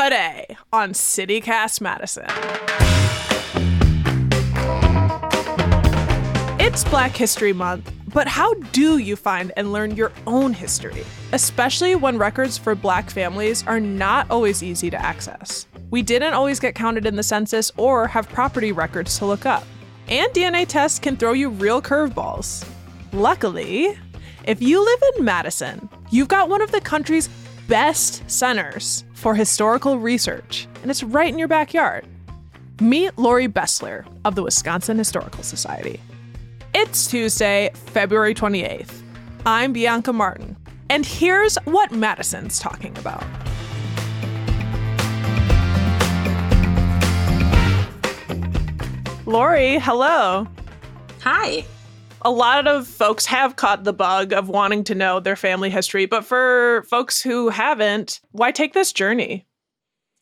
Today 0.00 0.56
on 0.72 0.92
CityCast 0.92 1.80
Madison. 1.80 2.26
It's 6.60 6.84
Black 6.84 7.16
History 7.16 7.52
Month, 7.52 7.92
but 8.14 8.28
how 8.28 8.54
do 8.70 8.98
you 8.98 9.16
find 9.16 9.50
and 9.56 9.72
learn 9.72 9.96
your 9.96 10.12
own 10.24 10.52
history? 10.52 11.04
Especially 11.32 11.96
when 11.96 12.16
records 12.16 12.56
for 12.56 12.76
black 12.76 13.10
families 13.10 13.66
are 13.66 13.80
not 13.80 14.30
always 14.30 14.62
easy 14.62 14.88
to 14.88 15.04
access. 15.04 15.66
We 15.90 16.02
didn't 16.02 16.34
always 16.34 16.60
get 16.60 16.76
counted 16.76 17.04
in 17.04 17.16
the 17.16 17.24
census 17.24 17.72
or 17.76 18.06
have 18.06 18.28
property 18.28 18.70
records 18.70 19.18
to 19.18 19.26
look 19.26 19.46
up. 19.46 19.64
And 20.06 20.32
DNA 20.32 20.68
tests 20.68 21.00
can 21.00 21.16
throw 21.16 21.32
you 21.32 21.48
real 21.48 21.82
curveballs. 21.82 22.64
Luckily, 23.12 23.98
if 24.44 24.62
you 24.62 24.80
live 24.84 25.02
in 25.16 25.24
Madison, 25.24 25.88
you've 26.12 26.28
got 26.28 26.48
one 26.48 26.62
of 26.62 26.70
the 26.70 26.80
country's 26.80 27.28
best 27.66 28.22
centers 28.30 29.02
for 29.18 29.34
historical 29.34 29.98
research, 29.98 30.68
and 30.80 30.92
it's 30.92 31.02
right 31.02 31.28
in 31.28 31.40
your 31.40 31.48
backyard. 31.48 32.06
Meet 32.80 33.18
Lori 33.18 33.48
Bessler 33.48 34.06
of 34.24 34.36
the 34.36 34.44
Wisconsin 34.44 34.96
Historical 34.96 35.42
Society. 35.42 36.00
It's 36.72 37.08
Tuesday, 37.08 37.70
February 37.74 38.32
28th. 38.32 39.02
I'm 39.44 39.72
Bianca 39.72 40.12
Martin, 40.12 40.56
and 40.88 41.04
here's 41.04 41.56
what 41.64 41.90
Madison's 41.90 42.60
talking 42.60 42.96
about. 42.96 43.24
Lori, 49.26 49.80
hello. 49.80 50.46
Hi. 51.22 51.64
A 52.28 52.30
lot 52.30 52.66
of 52.66 52.86
folks 52.86 53.24
have 53.24 53.56
caught 53.56 53.84
the 53.84 53.92
bug 53.94 54.34
of 54.34 54.50
wanting 54.50 54.84
to 54.84 54.94
know 54.94 55.18
their 55.18 55.34
family 55.34 55.70
history, 55.70 56.04
but 56.04 56.26
for 56.26 56.84
folks 56.90 57.22
who 57.22 57.48
haven't, 57.48 58.20
why 58.32 58.52
take 58.52 58.74
this 58.74 58.92
journey? 58.92 59.46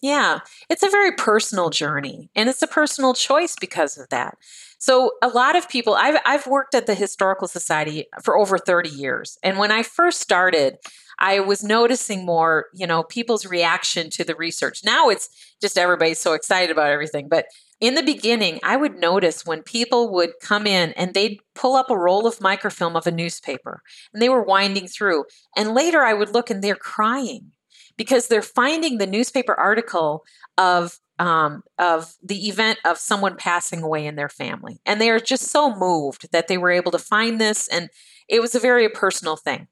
Yeah, 0.00 0.38
it's 0.70 0.84
a 0.84 0.88
very 0.88 1.10
personal 1.16 1.68
journey, 1.68 2.30
and 2.36 2.48
it's 2.48 2.62
a 2.62 2.68
personal 2.68 3.12
choice 3.12 3.56
because 3.60 3.98
of 3.98 4.08
that. 4.10 4.38
So, 4.78 5.14
a 5.20 5.26
lot 5.26 5.56
of 5.56 5.68
people, 5.68 5.94
I've, 5.94 6.20
I've 6.24 6.46
worked 6.46 6.76
at 6.76 6.86
the 6.86 6.94
Historical 6.94 7.48
Society 7.48 8.04
for 8.22 8.38
over 8.38 8.56
30 8.56 8.88
years. 8.88 9.36
And 9.42 9.58
when 9.58 9.72
I 9.72 9.82
first 9.82 10.20
started, 10.20 10.76
I 11.18 11.40
was 11.40 11.64
noticing 11.64 12.24
more, 12.24 12.66
you 12.72 12.86
know, 12.86 13.02
people's 13.02 13.46
reaction 13.46 14.10
to 14.10 14.22
the 14.22 14.36
research. 14.36 14.84
Now 14.84 15.08
it's 15.08 15.28
just 15.60 15.76
everybody's 15.76 16.20
so 16.20 16.34
excited 16.34 16.70
about 16.70 16.90
everything. 16.90 17.26
But 17.28 17.46
in 17.80 17.94
the 17.94 18.02
beginning, 18.02 18.58
I 18.62 18.76
would 18.76 18.98
notice 18.98 19.44
when 19.44 19.62
people 19.62 20.12
would 20.14 20.40
come 20.40 20.66
in 20.66 20.92
and 20.92 21.12
they'd 21.12 21.40
pull 21.54 21.76
up 21.76 21.90
a 21.90 21.98
roll 21.98 22.26
of 22.26 22.40
microfilm 22.40 22.96
of 22.96 23.06
a 23.06 23.10
newspaper 23.10 23.82
and 24.12 24.22
they 24.22 24.28
were 24.28 24.42
winding 24.42 24.88
through. 24.88 25.24
And 25.56 25.74
later 25.74 26.02
I 26.02 26.14
would 26.14 26.32
look 26.32 26.48
and 26.48 26.62
they're 26.62 26.74
crying 26.74 27.52
because 27.96 28.28
they're 28.28 28.42
finding 28.42 28.98
the 28.98 29.06
newspaper 29.06 29.54
article 29.54 30.24
of 30.56 31.00
um, 31.18 31.62
of 31.78 32.14
the 32.22 32.48
event 32.48 32.78
of 32.84 32.98
someone 32.98 33.36
passing 33.36 33.82
away 33.82 34.06
in 34.06 34.16
their 34.16 34.28
family. 34.28 34.80
And 34.84 35.00
they 35.00 35.08
are 35.08 35.18
just 35.18 35.44
so 35.44 35.74
moved 35.74 36.30
that 36.30 36.46
they 36.46 36.58
were 36.58 36.70
able 36.70 36.92
to 36.92 36.98
find 36.98 37.40
this. 37.40 37.68
And 37.68 37.88
it 38.28 38.40
was 38.40 38.54
a 38.54 38.60
very 38.60 38.86
personal 38.90 39.36
thing. 39.36 39.68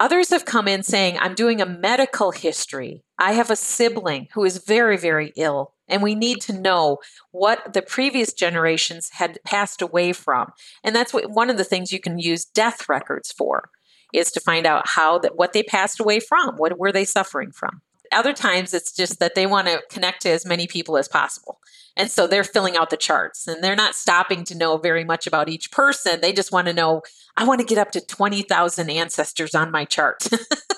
Others 0.00 0.30
have 0.30 0.44
come 0.44 0.68
in 0.68 0.82
saying, 0.82 1.18
I'm 1.18 1.34
doing 1.34 1.60
a 1.60 1.66
medical 1.66 2.32
history. 2.32 3.02
I 3.18 3.32
have 3.32 3.50
a 3.50 3.56
sibling 3.56 4.28
who 4.34 4.44
is 4.44 4.58
very, 4.58 4.98
very 4.98 5.32
ill 5.36 5.73
and 5.88 6.02
we 6.02 6.14
need 6.14 6.40
to 6.42 6.52
know 6.52 6.98
what 7.30 7.72
the 7.72 7.82
previous 7.82 8.32
generations 8.32 9.10
had 9.14 9.38
passed 9.44 9.82
away 9.82 10.12
from. 10.12 10.52
And 10.82 10.94
that's 10.94 11.12
what 11.12 11.30
one 11.30 11.50
of 11.50 11.56
the 11.56 11.64
things 11.64 11.92
you 11.92 12.00
can 12.00 12.18
use 12.18 12.44
death 12.44 12.88
records 12.88 13.32
for 13.32 13.70
is 14.12 14.30
to 14.32 14.40
find 14.40 14.66
out 14.66 14.88
how 14.88 15.18
that 15.18 15.36
what 15.36 15.52
they 15.52 15.62
passed 15.62 16.00
away 16.00 16.20
from, 16.20 16.56
what 16.56 16.78
were 16.78 16.92
they 16.92 17.04
suffering 17.04 17.50
from. 17.50 17.82
Other 18.12 18.32
times 18.32 18.72
it's 18.72 18.92
just 18.92 19.18
that 19.18 19.34
they 19.34 19.46
want 19.46 19.66
to 19.66 19.82
connect 19.90 20.22
to 20.22 20.30
as 20.30 20.46
many 20.46 20.66
people 20.66 20.96
as 20.96 21.08
possible. 21.08 21.58
And 21.96 22.10
so 22.10 22.26
they're 22.26 22.44
filling 22.44 22.76
out 22.76 22.90
the 22.90 22.96
charts 22.96 23.46
and 23.46 23.62
they're 23.62 23.76
not 23.76 23.94
stopping 23.94 24.44
to 24.44 24.56
know 24.56 24.76
very 24.76 25.04
much 25.04 25.26
about 25.26 25.48
each 25.48 25.70
person. 25.70 26.20
They 26.20 26.32
just 26.32 26.52
want 26.52 26.66
to 26.66 26.72
know, 26.72 27.02
I 27.36 27.44
want 27.44 27.60
to 27.60 27.66
get 27.66 27.78
up 27.78 27.92
to 27.92 28.00
20,000 28.00 28.90
ancestors 28.90 29.54
on 29.54 29.70
my 29.70 29.84
chart. 29.84 30.26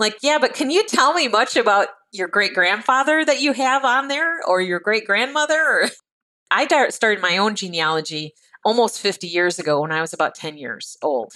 like, 0.00 0.18
yeah, 0.22 0.38
but 0.40 0.54
can 0.54 0.70
you 0.70 0.84
tell 0.86 1.14
me 1.14 1.28
much 1.28 1.56
about 1.56 1.88
your 2.12 2.28
great 2.28 2.54
grandfather 2.54 3.24
that 3.24 3.40
you 3.40 3.52
have 3.52 3.84
on 3.84 4.08
there 4.08 4.40
or 4.46 4.60
your 4.60 4.80
great 4.80 5.06
grandmother? 5.06 5.88
I 6.50 6.66
started 6.88 7.22
my 7.22 7.36
own 7.36 7.54
genealogy 7.54 8.34
almost 8.64 9.00
50 9.00 9.28
years 9.28 9.58
ago 9.58 9.80
when 9.80 9.92
I 9.92 10.00
was 10.00 10.12
about 10.12 10.34
10 10.34 10.58
years 10.58 10.96
old. 11.02 11.34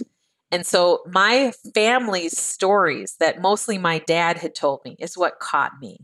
And 0.51 0.67
so 0.67 1.03
my 1.07 1.53
family's 1.75 2.39
stories 2.39 3.17
that 3.21 3.41
mostly 3.41 3.79
my 3.79 3.99
dad 4.01 4.39
had 4.39 4.55
told 4.55 4.81
me 4.85 4.97
is 4.99 5.17
what 5.17 5.39
caught 5.39 5.73
me. 5.81 5.99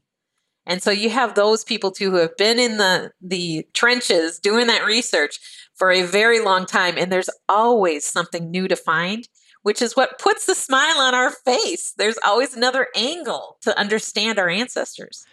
And 0.67 0.83
so 0.83 0.91
you 0.91 1.11
have 1.11 1.35
those 1.35 1.65
people 1.65 1.91
too 1.91 2.11
who 2.11 2.17
have 2.19 2.37
been 2.37 2.59
in 2.59 2.77
the 2.77 3.13
the 3.21 3.67
trenches 3.75 4.39
doing 4.39 4.67
that 4.69 4.85
research 4.85 5.39
for 5.75 5.91
a 5.91 6.03
very 6.03 6.41
long 6.41 6.67
time 6.67 6.95
and 6.97 7.11
there's 7.11 7.31
always 7.49 8.05
something 8.05 8.51
new 8.51 8.69
to 8.69 8.77
find 8.77 9.29
which 9.63 9.83
is 9.83 9.97
what 9.97 10.19
puts 10.19 10.47
the 10.47 10.55
smile 10.55 10.99
on 10.99 11.15
our 11.15 11.31
face. 11.31 11.93
There's 11.97 12.19
always 12.25 12.57
another 12.57 12.89
angle 12.97 13.59
to 13.63 13.79
understand 13.79 14.39
our 14.39 14.49
ancestors. 14.49 15.27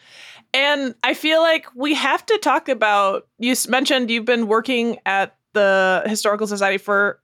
And 0.53 0.95
I 1.03 1.13
feel 1.13 1.41
like 1.41 1.67
we 1.75 1.93
have 1.93 2.25
to 2.25 2.37
talk 2.37 2.69
about 2.69 3.27
you 3.37 3.55
mentioned 3.67 4.09
you've 4.09 4.25
been 4.25 4.47
working 4.47 4.97
at 5.05 5.35
the 5.53 6.03
Historical 6.05 6.47
Society 6.47 6.77
for 6.77 7.19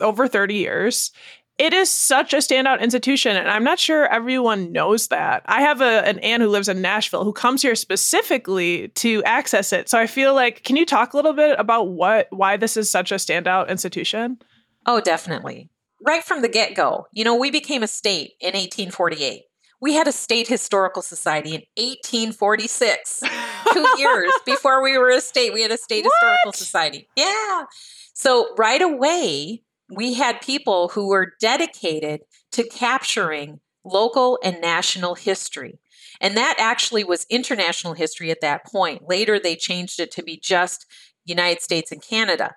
over 0.00 0.28
30 0.28 0.54
years. 0.54 1.10
It 1.58 1.74
is 1.74 1.90
such 1.90 2.32
a 2.32 2.38
standout 2.38 2.80
institution, 2.80 3.36
and 3.36 3.50
I'm 3.50 3.64
not 3.64 3.78
sure 3.78 4.06
everyone 4.06 4.72
knows 4.72 5.08
that. 5.08 5.42
I 5.44 5.60
have 5.60 5.82
a, 5.82 6.06
an 6.08 6.18
aunt 6.20 6.42
who 6.42 6.48
lives 6.48 6.70
in 6.70 6.80
Nashville 6.80 7.22
who 7.22 7.34
comes 7.34 7.60
here 7.60 7.74
specifically 7.74 8.88
to 8.88 9.22
access 9.24 9.70
it. 9.74 9.90
So 9.90 9.98
I 9.98 10.06
feel 10.06 10.34
like, 10.34 10.64
can 10.64 10.76
you 10.76 10.86
talk 10.86 11.12
a 11.12 11.16
little 11.16 11.34
bit 11.34 11.58
about 11.58 11.88
what 11.88 12.28
why 12.30 12.56
this 12.56 12.78
is 12.78 12.90
such 12.90 13.12
a 13.12 13.16
standout 13.16 13.68
institution? 13.68 14.38
Oh, 14.86 15.02
definitely 15.02 15.68
right 16.04 16.24
from 16.24 16.42
the 16.42 16.48
get 16.48 16.74
go. 16.74 17.06
You 17.12 17.24
know, 17.24 17.36
we 17.36 17.50
became 17.50 17.82
a 17.82 17.88
state 17.88 18.32
in 18.40 18.54
1848. 18.54 19.42
We 19.80 19.94
had 19.94 20.06
a 20.06 20.12
state 20.12 20.46
historical 20.46 21.02
society 21.02 21.50
in 21.50 21.62
1846. 21.76 23.22
Two 23.72 23.86
years 23.96 24.30
before 24.44 24.82
we 24.82 24.98
were 24.98 25.10
a 25.10 25.20
state, 25.20 25.52
we 25.54 25.62
had 25.62 25.70
a 25.70 25.78
state 25.78 26.04
what? 26.04 26.12
historical 26.20 26.52
society. 26.52 27.08
Yeah. 27.16 27.64
So 28.12 28.54
right 28.58 28.82
away, 28.82 29.62
we 29.94 30.14
had 30.14 30.40
people 30.40 30.88
who 30.88 31.08
were 31.08 31.32
dedicated 31.40 32.20
to 32.52 32.64
capturing 32.64 33.60
local 33.84 34.38
and 34.44 34.60
national 34.60 35.14
history. 35.14 35.78
And 36.20 36.36
that 36.36 36.56
actually 36.58 37.02
was 37.02 37.26
international 37.30 37.94
history 37.94 38.30
at 38.30 38.42
that 38.42 38.66
point. 38.66 39.08
Later, 39.08 39.38
they 39.38 39.56
changed 39.56 39.98
it 40.00 40.10
to 40.12 40.22
be 40.22 40.38
just 40.38 40.84
United 41.24 41.62
States 41.62 41.90
and 41.90 42.02
Canada 42.02 42.54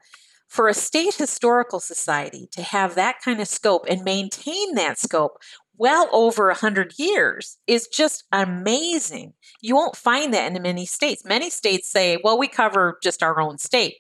for 0.53 0.67
a 0.67 0.73
state 0.75 1.15
historical 1.15 1.79
society 1.79 2.47
to 2.51 2.61
have 2.61 2.93
that 2.93 3.15
kind 3.25 3.41
of 3.41 3.47
scope 3.47 3.87
and 3.89 4.03
maintain 4.03 4.75
that 4.75 4.99
scope 4.99 5.39
well 5.77 6.07
over 6.11 6.45
100 6.45 6.93
years 6.99 7.57
is 7.65 7.88
just 7.88 8.25
amazing. 8.31 9.33
You 9.61 9.73
won't 9.73 9.95
find 9.95 10.31
that 10.31 10.55
in 10.55 10.61
many 10.61 10.85
states. 10.85 11.25
Many 11.25 11.50
states 11.50 11.91
say, 11.91 12.19
well, 12.23 12.38
we 12.38 12.47
cover 12.47 13.00
just 13.01 13.23
our 13.23 13.41
own 13.41 13.57
state. 13.57 13.95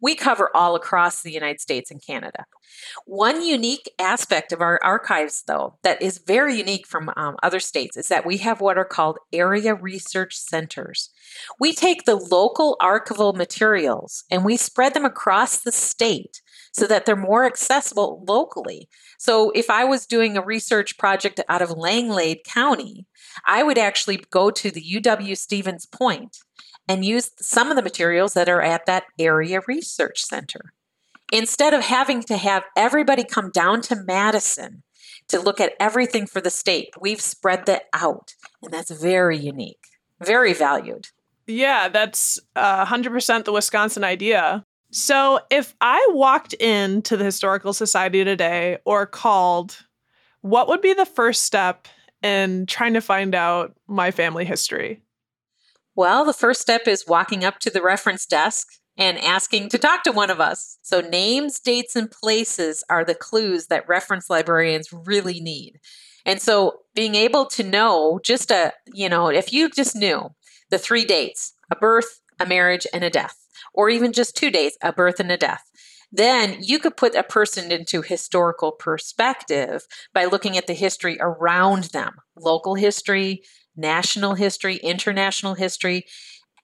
We 0.00 0.14
cover 0.14 0.50
all 0.54 0.76
across 0.76 1.22
the 1.22 1.32
United 1.32 1.60
States 1.60 1.90
and 1.90 2.04
Canada. 2.04 2.44
One 3.04 3.44
unique 3.44 3.90
aspect 3.98 4.52
of 4.52 4.60
our 4.60 4.78
archives, 4.82 5.42
though, 5.46 5.78
that 5.82 6.00
is 6.00 6.18
very 6.24 6.56
unique 6.56 6.86
from 6.86 7.10
um, 7.16 7.36
other 7.42 7.60
states 7.60 7.96
is 7.96 8.08
that 8.08 8.26
we 8.26 8.38
have 8.38 8.60
what 8.60 8.78
are 8.78 8.84
called 8.84 9.18
area 9.32 9.74
research 9.74 10.36
centers. 10.36 11.10
We 11.58 11.72
take 11.72 12.04
the 12.04 12.16
local 12.16 12.76
archival 12.80 13.34
materials 13.34 14.24
and 14.30 14.44
we 14.44 14.56
spread 14.56 14.94
them 14.94 15.04
across 15.04 15.58
the 15.58 15.72
state 15.72 16.42
so 16.72 16.86
that 16.86 17.06
they're 17.06 17.16
more 17.16 17.44
accessible 17.44 18.24
locally. 18.28 18.88
So 19.18 19.50
if 19.50 19.68
I 19.68 19.84
was 19.84 20.06
doing 20.06 20.36
a 20.36 20.44
research 20.44 20.96
project 20.96 21.40
out 21.48 21.62
of 21.62 21.70
Langlade 21.70 22.44
County, 22.44 23.06
I 23.46 23.62
would 23.62 23.78
actually 23.78 24.22
go 24.30 24.50
to 24.50 24.70
the 24.70 24.82
UW 24.82 25.36
Stevens 25.36 25.86
Point 25.86 26.38
and 26.88 27.04
use 27.04 27.30
some 27.38 27.70
of 27.70 27.76
the 27.76 27.82
materials 27.82 28.34
that 28.34 28.48
are 28.48 28.62
at 28.62 28.86
that 28.86 29.04
area 29.18 29.60
research 29.68 30.22
center. 30.22 30.72
Instead 31.32 31.74
of 31.74 31.82
having 31.82 32.22
to 32.22 32.36
have 32.38 32.64
everybody 32.76 33.22
come 33.22 33.50
down 33.50 33.82
to 33.82 33.96
Madison 34.06 34.82
to 35.28 35.40
look 35.40 35.60
at 35.60 35.74
everything 35.78 36.26
for 36.26 36.40
the 36.40 36.50
state. 36.50 36.88
We've 37.00 37.20
spread 37.20 37.66
that 37.66 37.84
out, 37.92 38.34
and 38.62 38.72
that's 38.72 38.90
very 38.90 39.36
unique, 39.36 39.84
very 40.24 40.52
valued. 40.52 41.08
Yeah, 41.46 41.88
that's 41.88 42.38
uh, 42.56 42.84
100% 42.84 43.44
the 43.44 43.52
Wisconsin 43.52 44.04
idea. 44.04 44.64
So 44.90 45.40
if 45.50 45.74
I 45.80 46.06
walked 46.10 46.54
into 46.54 47.16
the 47.16 47.24
Historical 47.24 47.72
Society 47.72 48.24
today 48.24 48.78
or 48.84 49.06
called, 49.06 49.84
what 50.40 50.68
would 50.68 50.80
be 50.80 50.94
the 50.94 51.06
first 51.06 51.44
step 51.44 51.88
in 52.22 52.66
trying 52.66 52.94
to 52.94 53.00
find 53.00 53.34
out 53.34 53.74
my 53.86 54.10
family 54.10 54.44
history? 54.44 55.02
Well, 55.98 56.24
the 56.24 56.32
first 56.32 56.60
step 56.60 56.86
is 56.86 57.08
walking 57.08 57.44
up 57.44 57.58
to 57.58 57.70
the 57.70 57.82
reference 57.82 58.24
desk 58.24 58.68
and 58.96 59.18
asking 59.18 59.70
to 59.70 59.78
talk 59.78 60.04
to 60.04 60.12
one 60.12 60.30
of 60.30 60.38
us. 60.38 60.78
So, 60.80 61.00
names, 61.00 61.58
dates, 61.58 61.96
and 61.96 62.08
places 62.08 62.84
are 62.88 63.04
the 63.04 63.16
clues 63.16 63.66
that 63.66 63.88
reference 63.88 64.30
librarians 64.30 64.92
really 64.92 65.40
need. 65.40 65.80
And 66.24 66.40
so, 66.40 66.82
being 66.94 67.16
able 67.16 67.46
to 67.46 67.64
know 67.64 68.20
just 68.22 68.52
a, 68.52 68.74
you 68.94 69.08
know, 69.08 69.26
if 69.26 69.52
you 69.52 69.68
just 69.68 69.96
knew 69.96 70.28
the 70.70 70.78
three 70.78 71.04
dates 71.04 71.54
a 71.68 71.74
birth, 71.74 72.20
a 72.38 72.46
marriage, 72.46 72.86
and 72.94 73.02
a 73.02 73.10
death, 73.10 73.34
or 73.74 73.90
even 73.90 74.12
just 74.12 74.36
two 74.36 74.52
dates 74.52 74.78
a 74.80 74.92
birth 74.92 75.18
and 75.18 75.32
a 75.32 75.36
death 75.36 75.68
then 76.10 76.56
you 76.60 76.78
could 76.78 76.96
put 76.96 77.14
a 77.14 77.22
person 77.22 77.70
into 77.70 78.02
historical 78.02 78.72
perspective 78.72 79.82
by 80.14 80.24
looking 80.24 80.56
at 80.56 80.66
the 80.66 80.74
history 80.74 81.18
around 81.20 81.84
them 81.84 82.14
local 82.36 82.74
history, 82.74 83.42
national 83.78 84.34
history, 84.34 84.76
international 84.76 85.54
history. 85.54 86.04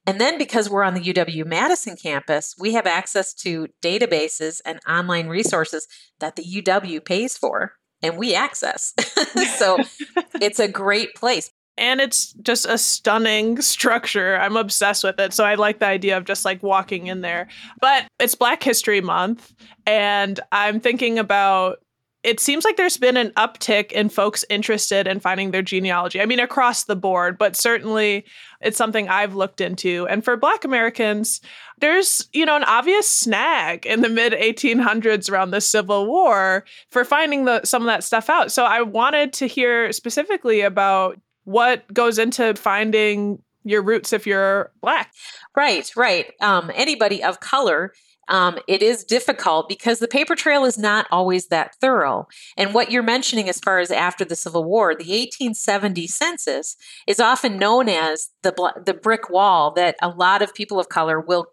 And 0.06 0.20
then 0.20 0.36
because 0.36 0.68
we're 0.68 0.82
on 0.82 0.92
the 0.92 1.00
UW 1.00 1.46
Madison 1.46 1.96
campus, 1.96 2.54
we 2.58 2.74
have 2.74 2.86
access 2.86 3.32
to 3.34 3.68
databases 3.82 4.60
and 4.66 4.80
online 4.86 5.28
resources 5.28 5.86
that 6.20 6.36
the 6.36 6.44
UW 6.44 7.02
pays 7.02 7.38
for 7.38 7.74
and 8.02 8.18
we 8.18 8.34
access. 8.34 8.92
so 9.56 9.78
it's 10.40 10.58
a 10.58 10.68
great 10.68 11.14
place 11.14 11.50
and 11.76 12.00
it's 12.00 12.32
just 12.34 12.66
a 12.66 12.78
stunning 12.78 13.60
structure. 13.60 14.36
I'm 14.36 14.56
obsessed 14.56 15.04
with 15.04 15.18
it. 15.18 15.32
So 15.32 15.44
I 15.44 15.54
like 15.54 15.78
the 15.78 15.86
idea 15.86 16.16
of 16.16 16.24
just 16.24 16.44
like 16.44 16.62
walking 16.62 17.06
in 17.06 17.20
there. 17.20 17.48
But 17.80 18.06
it's 18.18 18.34
Black 18.34 18.62
History 18.62 19.00
Month, 19.00 19.52
and 19.86 20.38
I'm 20.52 20.80
thinking 20.80 21.18
about 21.18 21.78
it 22.24 22.40
seems 22.40 22.64
like 22.64 22.76
there's 22.76 22.96
been 22.96 23.18
an 23.18 23.30
uptick 23.32 23.92
in 23.92 24.08
folks 24.08 24.44
interested 24.48 25.06
in 25.06 25.20
finding 25.20 25.50
their 25.50 25.62
genealogy. 25.62 26.20
I 26.20 26.26
mean, 26.26 26.40
across 26.40 26.84
the 26.84 26.96
board, 26.96 27.36
but 27.36 27.54
certainly 27.54 28.24
it's 28.62 28.78
something 28.78 29.08
I've 29.08 29.34
looked 29.34 29.60
into. 29.60 30.06
And 30.08 30.24
for 30.24 30.36
Black 30.36 30.64
Americans, 30.64 31.42
there's, 31.80 32.26
you 32.32 32.46
know, 32.46 32.56
an 32.56 32.64
obvious 32.64 33.08
snag 33.08 33.84
in 33.84 34.00
the 34.00 34.08
mid 34.08 34.32
1800s 34.32 35.30
around 35.30 35.50
the 35.50 35.60
Civil 35.60 36.06
War 36.06 36.64
for 36.90 37.04
finding 37.04 37.44
the, 37.44 37.62
some 37.64 37.82
of 37.82 37.86
that 37.86 38.02
stuff 38.02 38.30
out. 38.30 38.50
So 38.50 38.64
I 38.64 38.80
wanted 38.80 39.34
to 39.34 39.46
hear 39.46 39.92
specifically 39.92 40.62
about 40.62 41.20
what 41.44 41.92
goes 41.92 42.18
into 42.18 42.54
finding 42.54 43.42
your 43.64 43.82
roots 43.82 44.12
if 44.14 44.26
you're 44.26 44.72
black. 44.80 45.12
Right, 45.54 45.90
right. 45.94 46.32
Um, 46.40 46.70
anybody 46.74 47.22
of 47.22 47.40
color 47.40 47.92
um, 48.28 48.58
it 48.66 48.82
is 48.82 49.04
difficult 49.04 49.68
because 49.68 49.98
the 49.98 50.08
paper 50.08 50.34
trail 50.34 50.64
is 50.64 50.78
not 50.78 51.06
always 51.10 51.48
that 51.48 51.74
thorough. 51.80 52.26
And 52.56 52.74
what 52.74 52.90
you're 52.90 53.02
mentioning 53.02 53.48
as 53.48 53.60
far 53.60 53.78
as 53.78 53.90
after 53.90 54.24
the 54.24 54.36
Civil 54.36 54.64
War, 54.64 54.94
the 54.94 55.04
1870 55.04 56.06
census 56.06 56.76
is 57.06 57.20
often 57.20 57.58
known 57.58 57.88
as 57.88 58.30
the 58.42 58.72
the 58.84 58.94
brick 58.94 59.30
wall 59.30 59.72
that 59.72 59.96
a 60.00 60.08
lot 60.08 60.42
of 60.42 60.54
people 60.54 60.78
of 60.80 60.88
color 60.88 61.20
will 61.20 61.46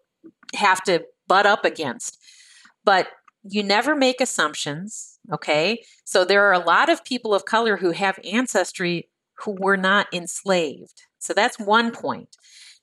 have 0.56 0.83
to 0.83 1.03
butt 1.27 1.45
up 1.45 1.65
against. 1.65 2.18
But 2.83 3.07
you 3.44 3.63
never 3.63 3.95
make 3.95 4.21
assumptions, 4.21 5.19
okay? 5.31 5.83
So 6.03 6.23
there 6.23 6.45
are 6.45 6.53
a 6.53 6.59
lot 6.59 6.89
of 6.89 7.03
people 7.03 7.33
of 7.33 7.45
color 7.45 7.77
who 7.77 7.91
have 7.91 8.19
ancestry 8.23 9.09
who 9.44 9.56
were 9.59 9.77
not 9.77 10.07
enslaved. 10.13 11.03
So 11.19 11.33
that's 11.33 11.59
one 11.59 11.91
point. 11.91 12.35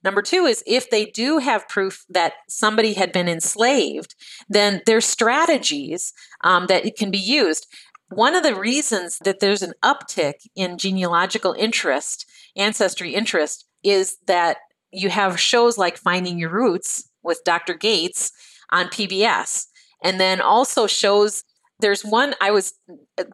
Number 0.05 0.23
two 0.23 0.47
is 0.47 0.63
if 0.67 0.91
they 0.91 1.07
do 1.07 1.39
have 1.39 1.69
proof 1.69 2.05
that 2.09 2.35
somebody 2.49 2.95
had 2.95 3.13
been 3.13 3.29
enslaved, 3.29 4.15
then 4.49 4.81
there's 4.87 5.05
strategies 5.05 6.13
um, 6.45 6.67
that 6.69 6.97
can 6.97 7.11
be 7.11 7.19
used. 7.19 7.67
One 8.11 8.35
of 8.35 8.43
the 8.43 8.55
reasons 8.55 9.19
that 9.25 9.41
there's 9.41 9.63
an 9.63 9.75
uptick 9.83 10.47
in 10.55 10.79
genealogical 10.79 11.55
interest, 11.59 12.27
ancestry 12.57 13.15
interest, 13.15 13.67
is 13.83 14.17
that 14.27 14.59
you 14.91 15.11
have 15.11 15.41
shows 15.41 15.77
like 15.77 15.99
Finding 15.99 16.39
Your 16.39 16.51
Roots 16.51 17.11
with 17.23 17.43
Dr. 17.45 17.75
Gates 17.75 18.33
on 18.71 18.87
PBS, 18.87 19.67
and 20.03 20.19
then 20.21 20.41
also 20.41 20.87
shows 20.87 21.45
there's 21.81 22.05
one 22.05 22.35
I 22.41 22.51
was 22.51 22.75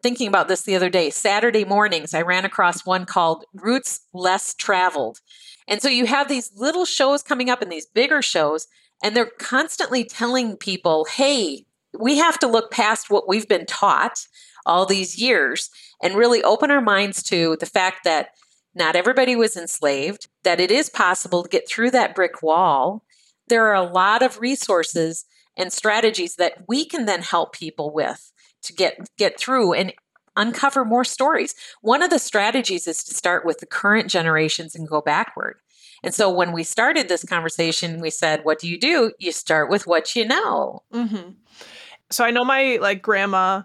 thinking 0.03 0.29
about 0.29 0.49
this 0.49 0.63
the 0.63 0.77
other 0.77 0.91
day. 0.91 1.11
Saturday 1.11 1.65
mornings, 1.65 2.13
I 2.13 2.23
ran 2.23 2.45
across 2.45 2.85
one 2.85 3.07
called 3.07 3.45
Roots 3.55 4.01
Less 4.13 4.55
Traveled. 4.55 5.21
And 5.67 5.81
so 5.81 5.89
you 5.89 6.07
have 6.07 6.29
these 6.29 6.53
little 6.55 6.85
shows 6.85 7.23
coming 7.23 7.49
up 7.51 7.63
and 7.63 7.73
these 7.73 7.87
bigger 7.87 8.23
shows, 8.23 8.67
and 9.03 9.17
they're 9.17 9.31
constantly 9.39 10.05
telling 10.05 10.57
people, 10.57 11.07
hey, 11.11 11.65
we 11.99 12.19
have 12.19 12.39
to 12.41 12.47
look 12.47 12.71
past 12.71 13.11
what 13.11 13.29
we've 13.29 13.49
been 13.49 13.67
taught 13.67 14.27
all 14.67 14.87
these 14.87 15.19
years 15.19 15.71
and 16.03 16.15
really 16.15 16.43
open 16.43 16.71
our 16.71 16.81
minds 16.81 17.23
to 17.25 17.57
the 17.61 17.67
fact 17.67 18.05
that 18.05 18.31
not 18.75 18.97
everybody 18.97 19.37
was 19.37 19.57
enslaved, 19.57 20.29
that 20.43 20.61
it 20.61 20.71
is 20.71 20.91
possible 20.91 21.43
to 21.43 21.49
get 21.49 21.69
through 21.69 21.91
that 21.93 22.15
brick 22.15 22.43
wall. 22.43 23.05
There 23.49 23.67
are 23.69 23.75
a 23.75 23.93
lot 23.93 24.23
of 24.23 24.41
resources 24.41 25.27
and 25.57 25.73
strategies 25.73 26.37
that 26.37 26.65
we 26.67 26.85
can 26.85 27.07
then 27.07 27.23
help 27.23 27.53
people 27.53 27.93
with 27.93 28.33
to 28.63 28.73
get 28.73 28.99
get 29.17 29.39
through 29.39 29.75
and 29.75 29.93
uncover 30.37 30.85
more 30.85 31.05
stories. 31.05 31.55
One 31.81 32.03
of 32.03 32.11
the 32.11 32.19
strategies 32.19 32.87
is 32.87 33.03
to 33.05 33.15
start 33.15 33.45
with 33.45 33.59
the 33.59 33.67
current 33.67 34.11
generations 34.11 34.75
and 34.75 34.89
go 34.89 35.01
backward. 35.01 35.57
And 36.03 36.15
so 36.15 36.31
when 36.31 36.53
we 36.53 36.65
started 36.65 37.09
this 37.09 37.25
conversation, 37.25 38.01
we 38.01 38.11
said, 38.11 38.45
"What 38.45 38.59
do 38.59 38.69
you 38.69 38.79
do? 38.79 39.13
You 39.19 39.33
start 39.33 39.71
with 39.71 39.87
what 39.87 40.15
you 40.15 40.27
know." 40.27 40.83
Mm-hmm. 40.93 41.31
So 42.11 42.25
I 42.25 42.31
know 42.31 42.45
my 42.45 42.79
like 42.81 43.01
grandma 43.01 43.63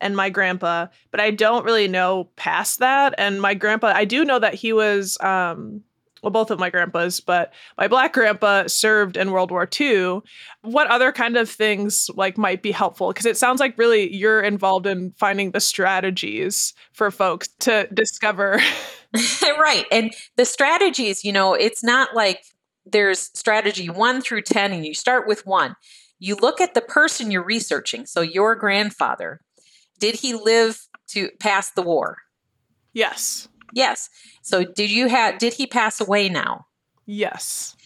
and 0.00 0.16
my 0.16 0.30
grandpa, 0.30 0.86
but 1.10 1.20
I 1.20 1.30
don't 1.30 1.64
really 1.64 1.88
know 1.88 2.30
past 2.36 2.78
that. 2.78 3.14
And 3.18 3.42
my 3.42 3.54
grandpa, 3.54 3.88
I 3.88 4.04
do 4.04 4.24
know 4.24 4.38
that 4.38 4.54
he 4.54 4.72
was 4.72 5.18
um, 5.20 5.82
well, 6.22 6.30
both 6.30 6.50
of 6.50 6.58
my 6.58 6.70
grandpas, 6.70 7.20
but 7.20 7.52
my 7.78 7.88
black 7.88 8.12
grandpa 8.12 8.66
served 8.66 9.16
in 9.16 9.30
World 9.30 9.50
War 9.50 9.68
II. 9.80 10.20
What 10.62 10.86
other 10.88 11.12
kind 11.12 11.36
of 11.36 11.48
things 11.48 12.10
like 12.14 12.36
might 12.36 12.62
be 12.62 12.72
helpful? 12.72 13.08
Because 13.08 13.26
it 13.26 13.36
sounds 13.36 13.60
like 13.60 13.78
really 13.78 14.14
you're 14.14 14.42
involved 14.42 14.86
in 14.86 15.12
finding 15.18 15.52
the 15.52 15.60
strategies 15.60 16.74
for 16.92 17.10
folks 17.10 17.48
to 17.60 17.88
discover. 17.92 18.60
right. 19.42 19.86
And 19.90 20.12
the 20.36 20.44
strategies, 20.44 21.24
you 21.24 21.32
know, 21.32 21.54
it's 21.54 21.82
not 21.82 22.14
like 22.14 22.44
there's 22.86 23.30
strategy 23.34 23.88
one 23.88 24.20
through 24.20 24.42
10 24.42 24.72
and 24.72 24.86
you 24.86 24.94
start 24.94 25.26
with 25.26 25.46
one. 25.46 25.76
You 26.18 26.36
look 26.36 26.60
at 26.60 26.74
the 26.74 26.80
person 26.80 27.30
you're 27.30 27.44
researching. 27.44 28.06
So 28.06 28.20
your 28.20 28.54
grandfather, 28.54 29.40
did 29.98 30.16
he 30.16 30.34
live 30.34 30.86
to 31.08 31.30
pass 31.40 31.70
the 31.70 31.82
war? 31.82 32.18
Yes. 32.92 33.48
Yes. 33.72 34.08
So 34.42 34.64
did 34.64 34.90
you 34.90 35.08
have 35.08 35.38
did 35.38 35.54
he 35.54 35.66
pass 35.66 36.00
away 36.00 36.28
now? 36.28 36.66
Yes. 37.06 37.76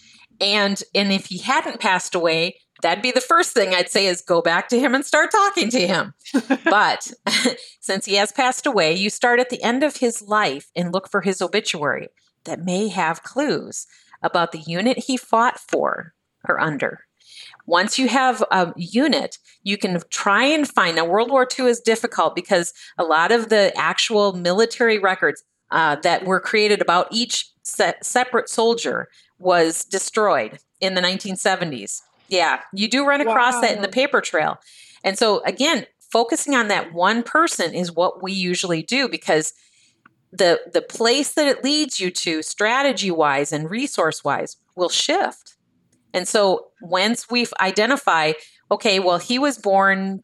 And 0.40 0.82
and 0.94 1.12
if 1.12 1.26
he 1.26 1.38
hadn't 1.38 1.80
passed 1.80 2.14
away, 2.14 2.60
that'd 2.82 3.02
be 3.02 3.12
the 3.12 3.20
first 3.20 3.52
thing 3.52 3.74
I'd 3.74 3.90
say 3.90 4.06
is 4.06 4.20
go 4.20 4.42
back 4.42 4.68
to 4.68 4.78
him 4.78 4.94
and 4.94 5.04
start 5.04 5.30
talking 5.30 5.70
to 5.70 5.86
him. 5.86 6.14
but 6.64 7.12
since 7.80 8.04
he 8.04 8.14
has 8.16 8.32
passed 8.32 8.66
away, 8.66 8.94
you 8.94 9.10
start 9.10 9.40
at 9.40 9.50
the 9.50 9.62
end 9.62 9.82
of 9.82 9.98
his 9.98 10.22
life 10.22 10.70
and 10.74 10.92
look 10.92 11.08
for 11.08 11.20
his 11.20 11.40
obituary 11.40 12.08
that 12.44 12.64
may 12.64 12.88
have 12.88 13.22
clues 13.22 13.86
about 14.22 14.52
the 14.52 14.60
unit 14.60 15.04
he 15.06 15.16
fought 15.16 15.58
for 15.58 16.14
or 16.46 16.60
under. 16.60 17.00
Once 17.66 17.98
you 17.98 18.08
have 18.08 18.44
a 18.50 18.72
unit, 18.76 19.38
you 19.62 19.78
can 19.78 20.00
try 20.10 20.44
and 20.44 20.68
find. 20.68 20.96
Now, 20.96 21.06
World 21.06 21.30
War 21.30 21.48
II 21.58 21.66
is 21.66 21.80
difficult 21.80 22.34
because 22.34 22.72
a 22.98 23.04
lot 23.04 23.32
of 23.32 23.48
the 23.48 23.72
actual 23.76 24.34
military 24.34 24.98
records 24.98 25.42
uh, 25.70 25.96
that 25.96 26.24
were 26.24 26.40
created 26.40 26.80
about 26.80 27.08
each 27.10 27.50
se- 27.62 27.94
separate 28.02 28.48
soldier 28.48 29.08
was 29.38 29.84
destroyed 29.84 30.58
in 30.80 30.94
the 30.94 31.00
1970s. 31.00 32.00
Yeah, 32.28 32.60
you 32.72 32.88
do 32.88 33.06
run 33.06 33.20
across 33.20 33.54
wow. 33.54 33.60
that 33.62 33.76
in 33.76 33.82
the 33.82 33.88
paper 33.88 34.20
trail. 34.20 34.58
And 35.02 35.18
so, 35.18 35.42
again, 35.44 35.86
focusing 36.10 36.54
on 36.54 36.68
that 36.68 36.94
one 36.94 37.22
person 37.22 37.74
is 37.74 37.92
what 37.92 38.22
we 38.22 38.32
usually 38.32 38.82
do 38.82 39.08
because 39.08 39.52
the 40.34 40.60
the 40.72 40.82
place 40.82 41.32
that 41.34 41.46
it 41.46 41.62
leads 41.62 42.00
you 42.00 42.10
to 42.10 42.42
strategy 42.42 43.10
wise 43.10 43.52
and 43.52 43.70
resource 43.70 44.24
wise 44.24 44.56
will 44.74 44.88
shift 44.88 45.56
and 46.12 46.26
so 46.26 46.68
once 46.80 47.30
we 47.30 47.46
identify 47.60 48.32
okay 48.70 48.98
well 48.98 49.18
he 49.18 49.38
was 49.38 49.58
born 49.58 50.20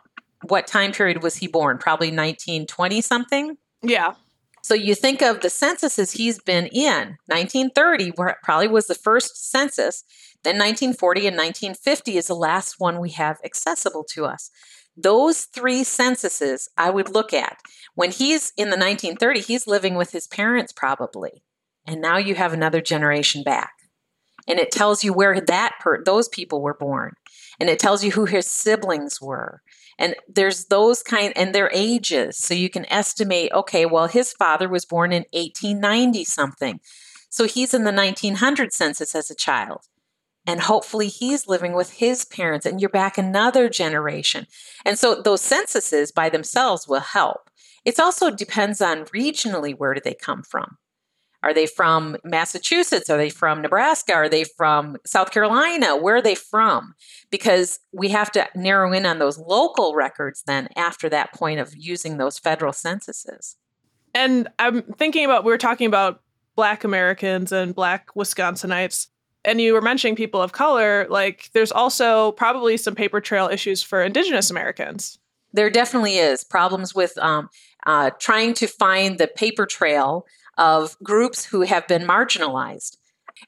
what 0.48 0.66
time 0.66 0.90
period 0.92 1.22
was 1.22 1.36
he 1.36 1.46
born 1.46 1.78
probably 1.78 2.08
1920 2.08 3.00
something 3.00 3.56
yeah 3.82 4.14
so 4.62 4.74
you 4.74 4.94
think 4.94 5.22
of 5.22 5.40
the 5.40 5.50
censuses 5.50 6.12
he's 6.12 6.40
been 6.40 6.66
in. 6.66 7.16
1930 7.26 8.12
probably 8.42 8.68
was 8.68 8.86
the 8.86 8.94
first 8.94 9.50
census. 9.50 10.04
Then 10.42 10.56
1940 10.56 11.26
and 11.26 11.36
1950 11.36 12.16
is 12.16 12.26
the 12.26 12.34
last 12.34 12.76
one 12.78 13.00
we 13.00 13.10
have 13.10 13.38
accessible 13.44 14.04
to 14.10 14.24
us. 14.24 14.50
Those 14.96 15.42
three 15.44 15.84
censuses 15.84 16.68
I 16.76 16.90
would 16.90 17.10
look 17.10 17.32
at. 17.32 17.58
When 17.94 18.10
he's 18.10 18.52
in 18.56 18.70
the 18.70 18.76
1930s, 18.76 19.46
he's 19.46 19.66
living 19.66 19.94
with 19.94 20.12
his 20.12 20.26
parents 20.26 20.72
probably. 20.72 21.42
And 21.86 22.00
now 22.00 22.18
you 22.18 22.34
have 22.34 22.52
another 22.52 22.80
generation 22.80 23.42
back. 23.42 23.72
And 24.46 24.58
it 24.58 24.70
tells 24.70 25.04
you 25.04 25.12
where 25.12 25.40
that 25.40 25.74
per- 25.80 26.02
those 26.04 26.28
people 26.28 26.60
were 26.60 26.74
born. 26.74 27.14
And 27.58 27.68
it 27.68 27.78
tells 27.78 28.02
you 28.02 28.10
who 28.12 28.24
his 28.24 28.46
siblings 28.46 29.20
were. 29.20 29.62
And 30.00 30.16
there's 30.26 30.64
those 30.64 31.02
kind 31.02 31.32
and 31.36 31.54
their 31.54 31.70
ages. 31.72 32.38
So 32.38 32.54
you 32.54 32.70
can 32.70 32.90
estimate, 32.90 33.52
okay, 33.52 33.84
well, 33.84 34.06
his 34.06 34.32
father 34.32 34.68
was 34.68 34.86
born 34.86 35.12
in 35.12 35.24
1890 35.32 36.24
something. 36.24 36.80
So 37.28 37.46
he's 37.46 37.74
in 37.74 37.84
the 37.84 37.92
1900 37.92 38.72
census 38.72 39.14
as 39.14 39.30
a 39.30 39.36
child. 39.36 39.82
And 40.46 40.62
hopefully 40.62 41.08
he's 41.08 41.46
living 41.46 41.74
with 41.74 41.92
his 41.92 42.24
parents 42.24 42.64
and 42.64 42.80
you're 42.80 42.88
back 42.88 43.18
another 43.18 43.68
generation. 43.68 44.46
And 44.86 44.98
so 44.98 45.20
those 45.20 45.42
censuses 45.42 46.10
by 46.10 46.30
themselves 46.30 46.88
will 46.88 47.00
help. 47.00 47.50
It 47.84 48.00
also 48.00 48.30
depends 48.30 48.80
on 48.80 49.04
regionally 49.06 49.76
where 49.76 49.92
do 49.92 50.00
they 50.02 50.14
come 50.14 50.42
from. 50.42 50.78
Are 51.42 51.54
they 51.54 51.66
from 51.66 52.16
Massachusetts? 52.22 53.08
Are 53.08 53.16
they 53.16 53.30
from 53.30 53.62
Nebraska? 53.62 54.12
Are 54.12 54.28
they 54.28 54.44
from 54.44 54.96
South 55.06 55.30
Carolina? 55.30 55.96
Where 55.96 56.16
are 56.16 56.22
they 56.22 56.34
from? 56.34 56.94
Because 57.30 57.78
we 57.92 58.10
have 58.10 58.30
to 58.32 58.46
narrow 58.54 58.92
in 58.92 59.06
on 59.06 59.18
those 59.18 59.38
local 59.38 59.94
records 59.94 60.42
then 60.46 60.68
after 60.76 61.08
that 61.08 61.32
point 61.32 61.58
of 61.58 61.74
using 61.76 62.18
those 62.18 62.38
federal 62.38 62.72
censuses. 62.72 63.56
And 64.14 64.48
I'm 64.58 64.82
thinking 64.82 65.24
about, 65.24 65.44
we 65.44 65.52
were 65.52 65.58
talking 65.58 65.86
about 65.86 66.20
Black 66.56 66.84
Americans 66.84 67.52
and 67.52 67.74
Black 67.74 68.08
Wisconsinites. 68.14 69.06
And 69.42 69.60
you 69.60 69.72
were 69.72 69.80
mentioning 69.80 70.16
people 70.16 70.42
of 70.42 70.52
color. 70.52 71.06
Like, 71.08 71.48
there's 71.54 71.72
also 71.72 72.32
probably 72.32 72.76
some 72.76 72.94
paper 72.94 73.20
trail 73.20 73.48
issues 73.48 73.82
for 73.82 74.02
Indigenous 74.02 74.50
Americans. 74.50 75.18
There 75.52 75.70
definitely 75.70 76.18
is 76.18 76.44
problems 76.44 76.94
with 76.94 77.16
um, 77.18 77.48
uh, 77.86 78.10
trying 78.18 78.52
to 78.54 78.66
find 78.66 79.18
the 79.18 79.26
paper 79.26 79.64
trail 79.64 80.26
of 80.60 80.96
groups 81.02 81.46
who 81.46 81.62
have 81.62 81.88
been 81.88 82.02
marginalized. 82.02 82.98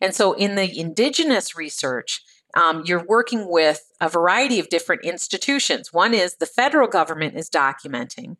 And 0.00 0.14
so, 0.14 0.32
in 0.32 0.56
the 0.56 0.76
Indigenous 0.78 1.54
research, 1.54 2.22
um, 2.54 2.82
you're 2.84 3.04
working 3.06 3.48
with 3.48 3.92
a 4.00 4.08
variety 4.08 4.58
of 4.58 4.68
different 4.68 5.04
institutions. 5.04 5.92
One 5.92 6.12
is 6.12 6.36
the 6.36 6.46
federal 6.46 6.88
government 6.88 7.36
is 7.36 7.48
documenting, 7.48 8.36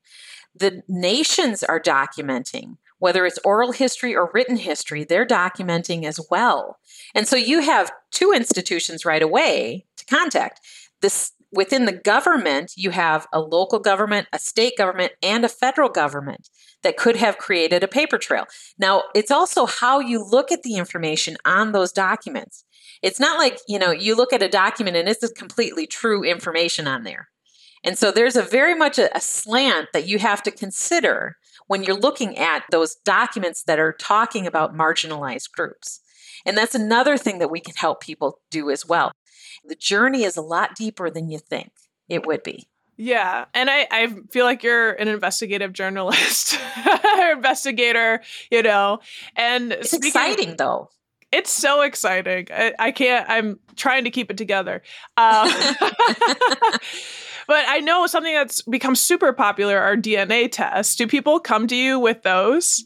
the 0.55 0.83
nations 0.89 1.63
are 1.63 1.81
documenting 1.81 2.77
whether 3.03 3.27
it's 3.27 3.41
oral 3.45 3.73
history 3.73 4.15
or 4.15 4.31
written 4.33 4.57
history, 4.57 5.03
they're 5.03 5.27
documenting 5.27 6.05
as 6.05 6.21
well. 6.31 6.79
And 7.17 7.27
so 7.27 7.35
you 7.35 7.61
have 7.61 7.91
two 8.13 8.31
institutions 8.31 9.05
right 9.05 9.25
away 9.25 9.87
to 9.97 10.05
contact. 10.05 10.61
This 11.01 11.33
within 11.53 11.85
the 11.85 11.93
government, 11.93 12.73
you 12.77 12.91
have 12.91 13.27
a 13.33 13.41
local 13.41 13.79
government, 13.79 14.29
a 14.33 14.39
state 14.39 14.77
government, 14.77 15.13
and 15.23 15.45
a 15.45 15.49
federal 15.49 15.89
government 15.89 16.49
that 16.83 16.97
could 16.97 17.17
have 17.17 17.39
created 17.39 17.85
a 17.85 17.89
paper 17.89 18.19
trail. 18.19 18.47
Now, 18.79 19.05
it's 19.15 19.31
also 19.31 19.67
how 19.67 20.01
you 20.01 20.25
look 20.25 20.51
at 20.51 20.63
the 20.63 20.77
information 20.77 21.37
on 21.45 21.73
those 21.73 21.93
documents. 21.93 22.65
It's 23.03 23.21
not 23.21 23.39
like, 23.39 23.59
you 23.69 23.79
know, 23.79 23.91
you 23.91 24.15
look 24.15 24.33
at 24.33 24.43
a 24.43 24.49
document 24.49 24.97
and 24.97 25.09
is 25.09 25.33
completely 25.37 25.87
true 25.87 26.23
information 26.23 26.87
on 26.87 27.05
there. 27.05 27.29
And 27.85 27.99
so 27.99 28.11
there's 28.11 28.37
a 28.37 28.43
very 28.43 28.75
much 28.75 28.99
a, 28.99 29.15
a 29.17 29.21
slant 29.21 29.89
that 29.93 30.07
you 30.07 30.19
have 30.19 30.43
to 30.45 30.51
consider 30.51 31.37
when 31.67 31.83
you're 31.83 31.99
looking 31.99 32.39
at 32.39 32.65
those 32.71 32.97
documents 33.05 33.65
that 33.65 33.79
are 33.79 33.93
talking 33.93 34.47
about 34.47 34.75
marginalized 34.75 35.51
groups. 35.53 36.01
And 36.45 36.57
that's 36.57 36.75
another 36.75 37.17
thing 37.17 37.39
that 37.39 37.51
we 37.51 37.61
can 37.61 37.75
help 37.75 38.01
people 38.01 38.39
do 38.51 38.71
as 38.71 38.87
well. 38.87 39.13
The 39.65 39.75
journey 39.75 40.25
is 40.25 40.37
a 40.37 40.43
lot 40.43 40.75
deeper 40.77 41.11
than 41.11 41.31
you 41.31 41.39
think 41.39 41.71
it 42.09 42.27
would 42.27 42.43
be. 42.43 42.67
Yeah. 42.97 43.47
And 43.55 43.71
I, 43.71 43.87
I 43.91 44.15
feel 44.31 44.45
like 44.45 44.63
you're 44.63 44.93
an 44.93 45.09
investigative 45.09 45.73
journalist, 45.73 46.59
investigator, 47.33 48.23
you 48.51 48.63
know. 48.63 49.01
And 49.37 49.73
it's 49.73 49.91
speaking, 49.91 50.09
exciting 50.09 50.57
though. 50.57 50.91
It's 51.31 51.51
so 51.51 51.81
exciting. 51.81 52.49
I, 52.51 52.75
I, 52.79 52.91
can't, 52.91 53.29
I'm 53.29 53.59
trying 53.77 54.05
to 54.05 54.11
keep 54.11 54.31
it 54.31 54.37
together. 54.37 54.83
Um, 55.17 55.49
But 57.47 57.65
I 57.69 57.81
know 57.81 58.07
something 58.07 58.33
that's 58.33 58.63
become 58.63 58.95
super 58.95 59.33
popular 59.33 59.79
are 59.79 59.97
DNA 59.97 60.51
tests. 60.51 60.97
Do 60.97 61.07
people 61.07 61.41
come 61.41 61.67
to 61.69 61.77
you 61.77 61.99
with 61.99 62.23
those? 62.23 62.85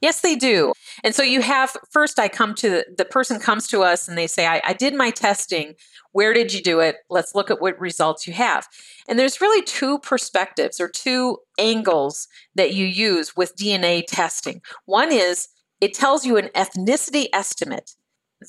Yes, 0.00 0.20
they 0.20 0.36
do. 0.36 0.72
And 1.04 1.14
so 1.14 1.22
you 1.22 1.42
have 1.42 1.76
first, 1.90 2.18
I 2.18 2.28
come 2.28 2.54
to 2.56 2.84
the 2.96 3.04
person 3.04 3.40
comes 3.40 3.66
to 3.68 3.82
us 3.82 4.08
and 4.08 4.16
they 4.16 4.26
say, 4.26 4.46
I, 4.46 4.60
I, 4.64 4.72
did 4.72 4.94
my 4.94 5.10
testing. 5.10 5.74
Where 6.12 6.32
did 6.32 6.52
you 6.52 6.62
do 6.62 6.80
it? 6.80 6.96
Let's 7.08 7.34
look 7.34 7.50
at 7.50 7.60
what 7.60 7.78
results 7.78 8.26
you 8.26 8.32
have. 8.32 8.66
And 9.08 9.18
there's 9.18 9.40
really 9.40 9.62
two 9.62 9.98
perspectives 9.98 10.80
or 10.80 10.88
two 10.88 11.38
angles 11.58 12.28
that 12.54 12.74
you 12.74 12.86
use 12.86 13.36
with 13.36 13.56
DNA 13.56 14.04
testing. 14.06 14.60
One 14.86 15.12
is 15.12 15.48
it 15.80 15.94
tells 15.94 16.26
you 16.26 16.36
an 16.36 16.48
ethnicity 16.54 17.26
estimate. 17.32 17.92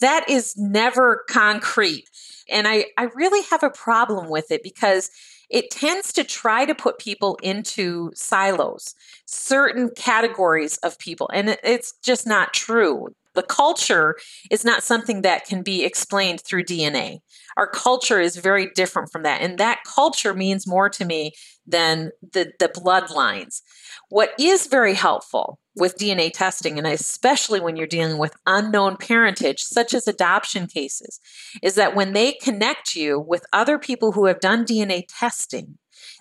That 0.01 0.29
is 0.29 0.55
never 0.57 1.23
concrete. 1.29 2.09
And 2.49 2.67
I, 2.67 2.85
I 2.97 3.03
really 3.15 3.43
have 3.49 3.63
a 3.63 3.69
problem 3.69 4.29
with 4.29 4.51
it 4.51 4.63
because 4.63 5.09
it 5.49 5.71
tends 5.71 6.13
to 6.13 6.23
try 6.23 6.65
to 6.65 6.75
put 6.75 6.99
people 6.99 7.37
into 7.41 8.11
silos, 8.13 8.95
certain 9.25 9.89
categories 9.95 10.77
of 10.77 10.99
people. 10.99 11.29
And 11.33 11.57
it's 11.63 11.93
just 12.03 12.27
not 12.27 12.53
true. 12.53 13.09
The 13.35 13.43
culture 13.43 14.15
is 14.51 14.65
not 14.65 14.83
something 14.83 15.21
that 15.21 15.45
can 15.45 15.61
be 15.61 15.83
explained 15.85 16.41
through 16.41 16.63
DNA. 16.63 17.19
Our 17.57 17.67
culture 17.67 18.19
is 18.19 18.35
very 18.35 18.69
different 18.75 19.11
from 19.11 19.23
that. 19.23 19.41
And 19.41 19.57
that 19.57 19.83
culture 19.85 20.33
means 20.33 20.67
more 20.67 20.89
to 20.89 21.05
me 21.05 21.33
than 21.69 22.11
the, 22.21 22.51
the 22.59 22.69
bloodlines. 22.69 23.61
What 24.09 24.31
is 24.39 24.67
very 24.67 24.95
helpful 24.95 25.59
with 25.75 25.97
DNA 25.97 26.31
testing, 26.33 26.77
and 26.77 26.87
especially 26.87 27.59
when 27.59 27.75
you're 27.75 27.87
dealing 27.87 28.17
with 28.17 28.35
unknown 28.45 28.97
parentage, 28.97 29.61
such 29.61 29.93
as 29.93 30.07
adoption 30.07 30.67
cases, 30.67 31.19
is 31.61 31.75
that 31.75 31.95
when 31.95 32.13
they 32.13 32.33
connect 32.33 32.95
you 32.95 33.19
with 33.19 33.45
other 33.53 33.77
people 33.77 34.11
who 34.11 34.25
have 34.25 34.39
done 34.39 34.65
DNA 34.65 35.05
testing, 35.07 35.77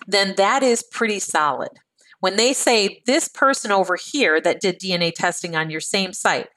then 0.07 0.35
that 0.37 0.63
is 0.63 0.83
pretty 0.83 1.19
solid. 1.19 1.69
When 2.19 2.35
they 2.35 2.53
say 2.53 3.01
this 3.05 3.27
person 3.27 3.71
over 3.71 3.95
here 3.95 4.41
that 4.41 4.61
did 4.61 4.79
DNA 4.79 5.13
testing 5.13 5.55
on 5.55 5.69
your 5.69 5.81
same 5.81 6.13
site 6.13 6.47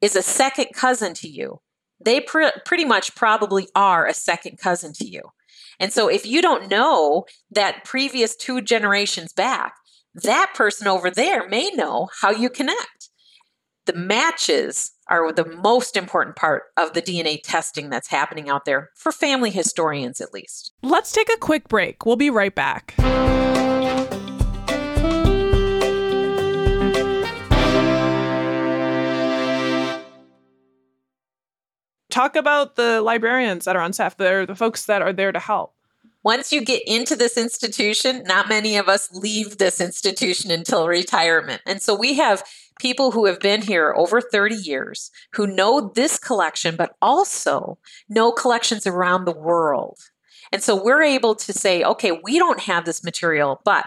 is 0.00 0.14
a 0.14 0.22
second 0.22 0.68
cousin 0.74 1.14
to 1.14 1.28
you, 1.28 1.60
they 1.98 2.20
pr- 2.20 2.58
pretty 2.64 2.84
much 2.84 3.14
probably 3.14 3.68
are 3.74 4.06
a 4.06 4.14
second 4.14 4.58
cousin 4.58 4.92
to 4.94 5.06
you. 5.06 5.32
And 5.78 5.92
so 5.92 6.08
if 6.08 6.26
you 6.26 6.40
don't 6.42 6.70
know 6.70 7.26
that 7.50 7.84
previous 7.84 8.36
two 8.36 8.60
generations 8.60 9.32
back, 9.32 9.74
that 10.14 10.52
person 10.54 10.86
over 10.86 11.10
there 11.10 11.48
may 11.48 11.70
know 11.70 12.08
how 12.20 12.30
you 12.30 12.48
connect. 12.48 13.10
The 13.84 13.92
matches 13.92 14.92
are 15.08 15.32
the 15.32 15.44
most 15.44 15.96
important 15.96 16.34
part 16.34 16.64
of 16.76 16.94
the 16.94 17.02
DNA 17.02 17.40
testing 17.42 17.90
that's 17.90 18.08
happening 18.08 18.48
out 18.48 18.64
there 18.64 18.90
for 18.96 19.12
family 19.12 19.50
historians, 19.50 20.20
at 20.20 20.32
least. 20.32 20.72
Let's 20.82 21.12
take 21.12 21.30
a 21.32 21.38
quick 21.38 21.68
break. 21.68 22.04
We'll 22.04 22.16
be 22.16 22.30
right 22.30 22.54
back. 22.54 22.94
Talk 32.16 32.34
about 32.34 32.76
the 32.76 33.02
librarians 33.02 33.66
that 33.66 33.76
are 33.76 33.82
on 33.82 33.92
staff. 33.92 34.16
They're 34.16 34.46
the 34.46 34.54
folks 34.54 34.86
that 34.86 35.02
are 35.02 35.12
there 35.12 35.32
to 35.32 35.38
help 35.38 35.76
once 36.26 36.52
you 36.52 36.60
get 36.60 36.82
into 36.88 37.14
this 37.14 37.36
institution, 37.36 38.24
not 38.24 38.48
many 38.48 38.76
of 38.76 38.88
us 38.88 39.08
leave 39.12 39.58
this 39.58 39.80
institution 39.80 40.50
until 40.50 40.88
retirement. 40.88 41.62
And 41.64 41.80
so 41.80 41.94
we 41.94 42.14
have 42.14 42.42
people 42.80 43.12
who 43.12 43.26
have 43.26 43.38
been 43.38 43.62
here 43.62 43.94
over 43.96 44.20
30 44.20 44.56
years 44.56 45.12
who 45.34 45.46
know 45.46 45.92
this 45.94 46.18
collection, 46.18 46.74
but 46.74 46.96
also 47.00 47.78
know 48.08 48.32
collections 48.32 48.88
around 48.88 49.24
the 49.24 49.36
world. 49.36 50.00
And 50.50 50.64
so 50.64 50.74
we're 50.74 51.04
able 51.04 51.36
to 51.36 51.52
say, 51.52 51.84
okay, 51.84 52.10
we 52.24 52.40
don't 52.40 52.62
have 52.62 52.86
this 52.86 53.04
material, 53.04 53.60
but 53.64 53.86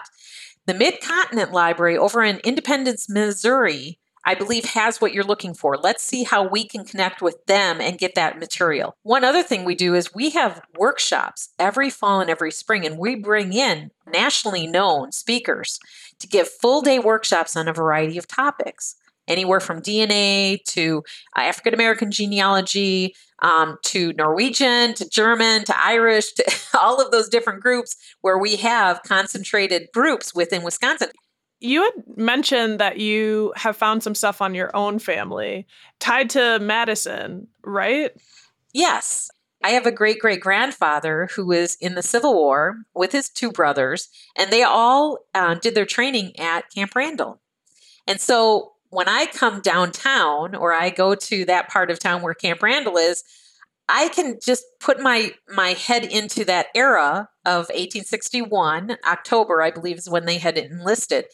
the 0.64 0.72
Mid 0.72 1.02
Continent 1.02 1.52
Library 1.52 1.98
over 1.98 2.24
in 2.24 2.38
Independence, 2.38 3.06
Missouri 3.06 3.98
I 4.30 4.36
believe 4.36 4.64
has 4.66 5.00
what 5.00 5.12
you're 5.12 5.24
looking 5.24 5.54
for. 5.54 5.76
Let's 5.76 6.04
see 6.04 6.22
how 6.22 6.46
we 6.46 6.64
can 6.64 6.84
connect 6.84 7.20
with 7.20 7.44
them 7.46 7.80
and 7.80 7.98
get 7.98 8.14
that 8.14 8.38
material. 8.38 8.94
One 9.02 9.24
other 9.24 9.42
thing 9.42 9.64
we 9.64 9.74
do 9.74 9.96
is 9.96 10.14
we 10.14 10.30
have 10.30 10.62
workshops 10.78 11.48
every 11.58 11.90
fall 11.90 12.20
and 12.20 12.30
every 12.30 12.52
spring, 12.52 12.86
and 12.86 12.96
we 12.96 13.16
bring 13.16 13.52
in 13.52 13.90
nationally 14.06 14.68
known 14.68 15.10
speakers 15.10 15.80
to 16.20 16.28
give 16.28 16.48
full 16.48 16.80
day 16.80 17.00
workshops 17.00 17.56
on 17.56 17.66
a 17.66 17.72
variety 17.72 18.18
of 18.18 18.28
topics. 18.28 18.94
Anywhere 19.26 19.58
from 19.58 19.82
DNA 19.82 20.62
to 20.64 21.02
uh, 21.36 21.40
African 21.40 21.74
American 21.74 22.12
genealogy, 22.12 23.16
um, 23.42 23.78
to 23.86 24.12
Norwegian, 24.12 24.94
to 24.94 25.08
German, 25.08 25.64
to 25.64 25.74
Irish, 25.76 26.32
to 26.34 26.44
all 26.80 27.00
of 27.00 27.10
those 27.10 27.28
different 27.28 27.62
groups 27.62 27.96
where 28.20 28.38
we 28.38 28.56
have 28.56 29.02
concentrated 29.02 29.88
groups 29.92 30.32
within 30.36 30.62
Wisconsin 30.62 31.08
you 31.60 31.82
had 31.82 32.16
mentioned 32.16 32.80
that 32.80 32.98
you 32.98 33.52
have 33.56 33.76
found 33.76 34.02
some 34.02 34.14
stuff 34.14 34.40
on 34.40 34.54
your 34.54 34.74
own 34.74 34.98
family 34.98 35.66
tied 35.98 36.30
to 36.30 36.58
Madison, 36.60 37.48
right? 37.62 38.12
Yes. 38.72 39.30
I 39.62 39.70
have 39.70 39.84
a 39.84 39.92
great 39.92 40.20
great 40.20 40.40
grandfather 40.40 41.28
who 41.36 41.46
was 41.46 41.76
in 41.80 41.94
the 41.94 42.02
Civil 42.02 42.32
War 42.34 42.78
with 42.94 43.12
his 43.12 43.28
two 43.28 43.52
brothers, 43.52 44.08
and 44.38 44.50
they 44.50 44.62
all 44.62 45.18
uh, 45.34 45.54
did 45.54 45.74
their 45.74 45.84
training 45.84 46.38
at 46.38 46.70
Camp 46.70 46.94
Randall. 46.96 47.40
And 48.06 48.18
so 48.20 48.72
when 48.88 49.08
I 49.08 49.26
come 49.26 49.60
downtown 49.60 50.54
or 50.54 50.72
I 50.72 50.88
go 50.88 51.14
to 51.14 51.44
that 51.44 51.68
part 51.68 51.90
of 51.90 51.98
town 51.98 52.22
where 52.22 52.34
Camp 52.34 52.62
Randall 52.62 52.96
is, 52.96 53.22
I 53.90 54.08
can 54.08 54.38
just 54.42 54.64
put 54.78 55.00
my 55.00 55.32
my 55.48 55.70
head 55.70 56.04
into 56.04 56.44
that 56.44 56.68
era 56.74 57.28
of 57.44 57.68
1861, 57.68 58.96
October, 59.06 59.62
I 59.62 59.70
believe 59.70 59.98
is 59.98 60.08
when 60.08 60.26
they 60.26 60.38
had 60.38 60.56
enlisted, 60.56 61.26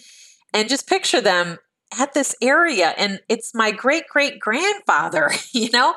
and 0.55 0.69
just 0.69 0.89
picture 0.89 1.21
them 1.21 1.59
at 1.99 2.15
this 2.15 2.35
area. 2.43 2.95
And 2.97 3.21
it's 3.29 3.55
my 3.55 3.71
great 3.71 4.09
great 4.09 4.41
grandfather, 4.41 5.31
you 5.53 5.71
know? 5.71 5.95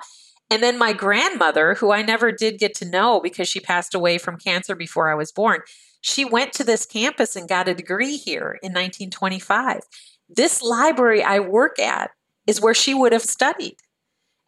And 0.52 0.64
then 0.64 0.78
my 0.78 0.94
grandmother, 0.94 1.76
who 1.76 1.92
I 1.92 2.02
never 2.02 2.32
did 2.32 2.58
get 2.58 2.74
to 2.76 2.90
know 2.90 3.20
because 3.20 3.48
she 3.48 3.60
passed 3.60 3.94
away 3.94 4.18
from 4.18 4.38
cancer 4.38 4.76
before 4.76 5.10
I 5.10 5.16
was 5.16 5.32
born, 5.32 5.60
she 6.02 6.26
went 6.26 6.54
to 6.54 6.64
this 6.64 6.86
campus 6.86 7.36
and 7.36 7.48
got 7.48 7.68
a 7.68 7.76
degree 7.76 8.18
here 8.18 8.58
in 8.64 8.72
1925. 8.72 9.82
This 10.28 10.62
library 10.62 11.22
I 11.24 11.40
work 11.40 11.78
at 11.80 12.12
is 12.48 12.62
where 12.62 12.74
she 12.74 12.94
would 12.94 13.12
have 13.12 13.22
studied. 13.22 13.78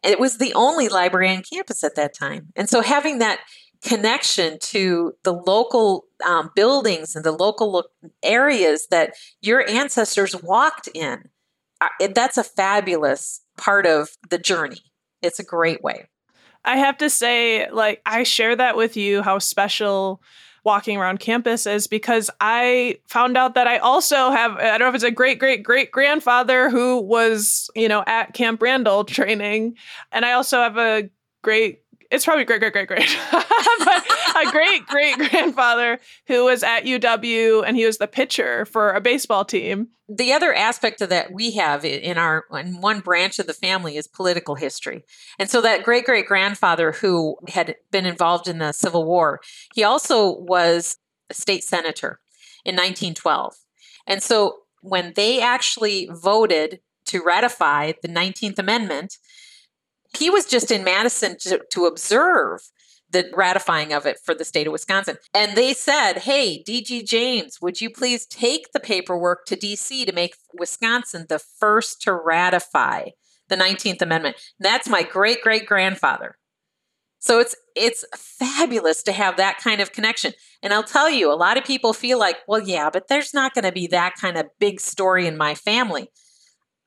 It 0.02 0.18
was 0.18 0.38
the 0.38 0.52
only 0.54 0.88
library 0.88 1.34
on 1.34 1.42
campus 1.42 1.84
at 1.84 1.94
that 1.96 2.14
time. 2.14 2.48
And 2.56 2.68
so 2.68 2.80
having 2.82 3.18
that 3.18 3.40
connection 3.84 4.58
to 4.60 5.12
the 5.24 5.32
local 5.32 6.04
um, 6.24 6.50
buildings 6.54 7.16
and 7.16 7.24
the 7.24 7.32
local 7.32 7.72
lo- 7.72 8.10
areas 8.22 8.86
that 8.90 9.14
your 9.40 9.68
ancestors 9.68 10.40
walked 10.40 10.88
in, 10.94 11.28
uh, 11.80 11.88
that's 12.14 12.38
a 12.38 12.44
fabulous 12.44 13.40
part 13.56 13.86
of 13.86 14.10
the 14.30 14.38
journey. 14.38 14.80
It's 15.20 15.40
a 15.40 15.44
great 15.44 15.82
way. 15.82 16.08
I 16.64 16.76
have 16.76 16.98
to 16.98 17.10
say, 17.10 17.68
like, 17.70 18.00
I 18.06 18.22
share 18.22 18.54
that 18.54 18.76
with 18.76 18.96
you 18.96 19.22
how 19.22 19.40
special 19.40 20.22
walking 20.64 20.96
around 20.96 21.18
campus 21.18 21.66
is 21.66 21.86
because 21.86 22.30
I 22.40 22.98
found 23.08 23.36
out 23.36 23.54
that 23.54 23.66
I 23.66 23.78
also 23.78 24.30
have, 24.30 24.52
I 24.56 24.78
don't 24.78 24.80
know 24.80 24.88
if 24.88 24.94
it's 24.94 25.04
a 25.04 25.10
great, 25.10 25.38
great, 25.38 25.62
great 25.62 25.90
grandfather 25.90 26.70
who 26.70 27.00
was, 27.00 27.68
you 27.74 27.88
know, 27.88 28.04
at 28.06 28.34
Camp 28.34 28.62
Randall 28.62 29.04
training. 29.04 29.76
And 30.12 30.24
I 30.24 30.32
also 30.32 30.58
have 30.58 30.78
a 30.78 31.10
great 31.42 31.82
it's 32.12 32.26
probably 32.26 32.44
great, 32.44 32.60
great, 32.60 32.72
great, 32.74 32.86
great. 32.88 33.18
but 33.32 34.04
a 34.36 34.50
great 34.50 34.86
great 34.86 35.16
grandfather 35.16 35.98
who 36.26 36.44
was 36.44 36.62
at 36.62 36.84
UW 36.84 37.64
and 37.66 37.76
he 37.76 37.86
was 37.86 37.98
the 37.98 38.06
pitcher 38.06 38.66
for 38.66 38.92
a 38.92 39.00
baseball 39.00 39.44
team. 39.44 39.88
The 40.08 40.32
other 40.32 40.52
aspect 40.52 41.00
of 41.00 41.08
that 41.08 41.32
we 41.32 41.52
have 41.52 41.84
in 41.84 42.18
our 42.18 42.44
in 42.52 42.80
one 42.80 43.00
branch 43.00 43.38
of 43.38 43.46
the 43.46 43.54
family 43.54 43.96
is 43.96 44.06
political 44.06 44.56
history. 44.56 45.04
And 45.38 45.48
so 45.48 45.62
that 45.62 45.84
great 45.84 46.04
great 46.04 46.26
grandfather 46.26 46.92
who 46.92 47.36
had 47.48 47.76
been 47.90 48.06
involved 48.06 48.46
in 48.46 48.58
the 48.58 48.72
Civil 48.72 49.04
War, 49.06 49.40
he 49.74 49.82
also 49.82 50.36
was 50.36 50.98
a 51.30 51.34
state 51.34 51.64
senator 51.64 52.20
in 52.64 52.74
1912. 52.74 53.54
And 54.06 54.22
so 54.22 54.58
when 54.82 55.14
they 55.16 55.40
actually 55.40 56.10
voted 56.12 56.80
to 57.06 57.22
ratify 57.24 57.92
the 58.02 58.08
19th 58.08 58.58
Amendment, 58.58 59.16
he 60.16 60.30
was 60.30 60.46
just 60.46 60.70
in 60.70 60.84
Madison 60.84 61.36
to, 61.40 61.60
to 61.70 61.86
observe 61.86 62.60
the 63.12 63.30
ratifying 63.34 63.92
of 63.92 64.06
it 64.06 64.18
for 64.24 64.34
the 64.34 64.44
state 64.44 64.66
of 64.66 64.72
Wisconsin. 64.72 65.18
And 65.34 65.56
they 65.56 65.74
said, 65.74 66.18
hey, 66.18 66.62
DG 66.66 67.04
James, 67.06 67.58
would 67.60 67.80
you 67.80 67.90
please 67.90 68.26
take 68.26 68.72
the 68.72 68.80
paperwork 68.80 69.44
to 69.46 69.56
DC 69.56 70.06
to 70.06 70.12
make 70.12 70.34
Wisconsin 70.58 71.26
the 71.28 71.38
first 71.38 72.00
to 72.02 72.14
ratify 72.14 73.10
the 73.48 73.56
19th 73.56 74.00
Amendment? 74.02 74.36
That's 74.58 74.88
my 74.88 75.02
great 75.02 75.42
great 75.42 75.66
grandfather. 75.66 76.36
So 77.18 77.38
it's 77.38 77.54
it's 77.76 78.04
fabulous 78.16 79.02
to 79.04 79.12
have 79.12 79.36
that 79.36 79.58
kind 79.58 79.80
of 79.80 79.92
connection. 79.92 80.32
And 80.62 80.72
I'll 80.72 80.82
tell 80.82 81.08
you, 81.08 81.32
a 81.32 81.36
lot 81.36 81.56
of 81.56 81.64
people 81.64 81.92
feel 81.92 82.18
like, 82.18 82.38
well, 82.48 82.60
yeah, 82.60 82.90
but 82.90 83.08
there's 83.08 83.32
not 83.32 83.54
going 83.54 83.64
to 83.64 83.72
be 83.72 83.86
that 83.88 84.14
kind 84.20 84.36
of 84.36 84.46
big 84.58 84.80
story 84.80 85.26
in 85.26 85.36
my 85.36 85.54
family. 85.54 86.08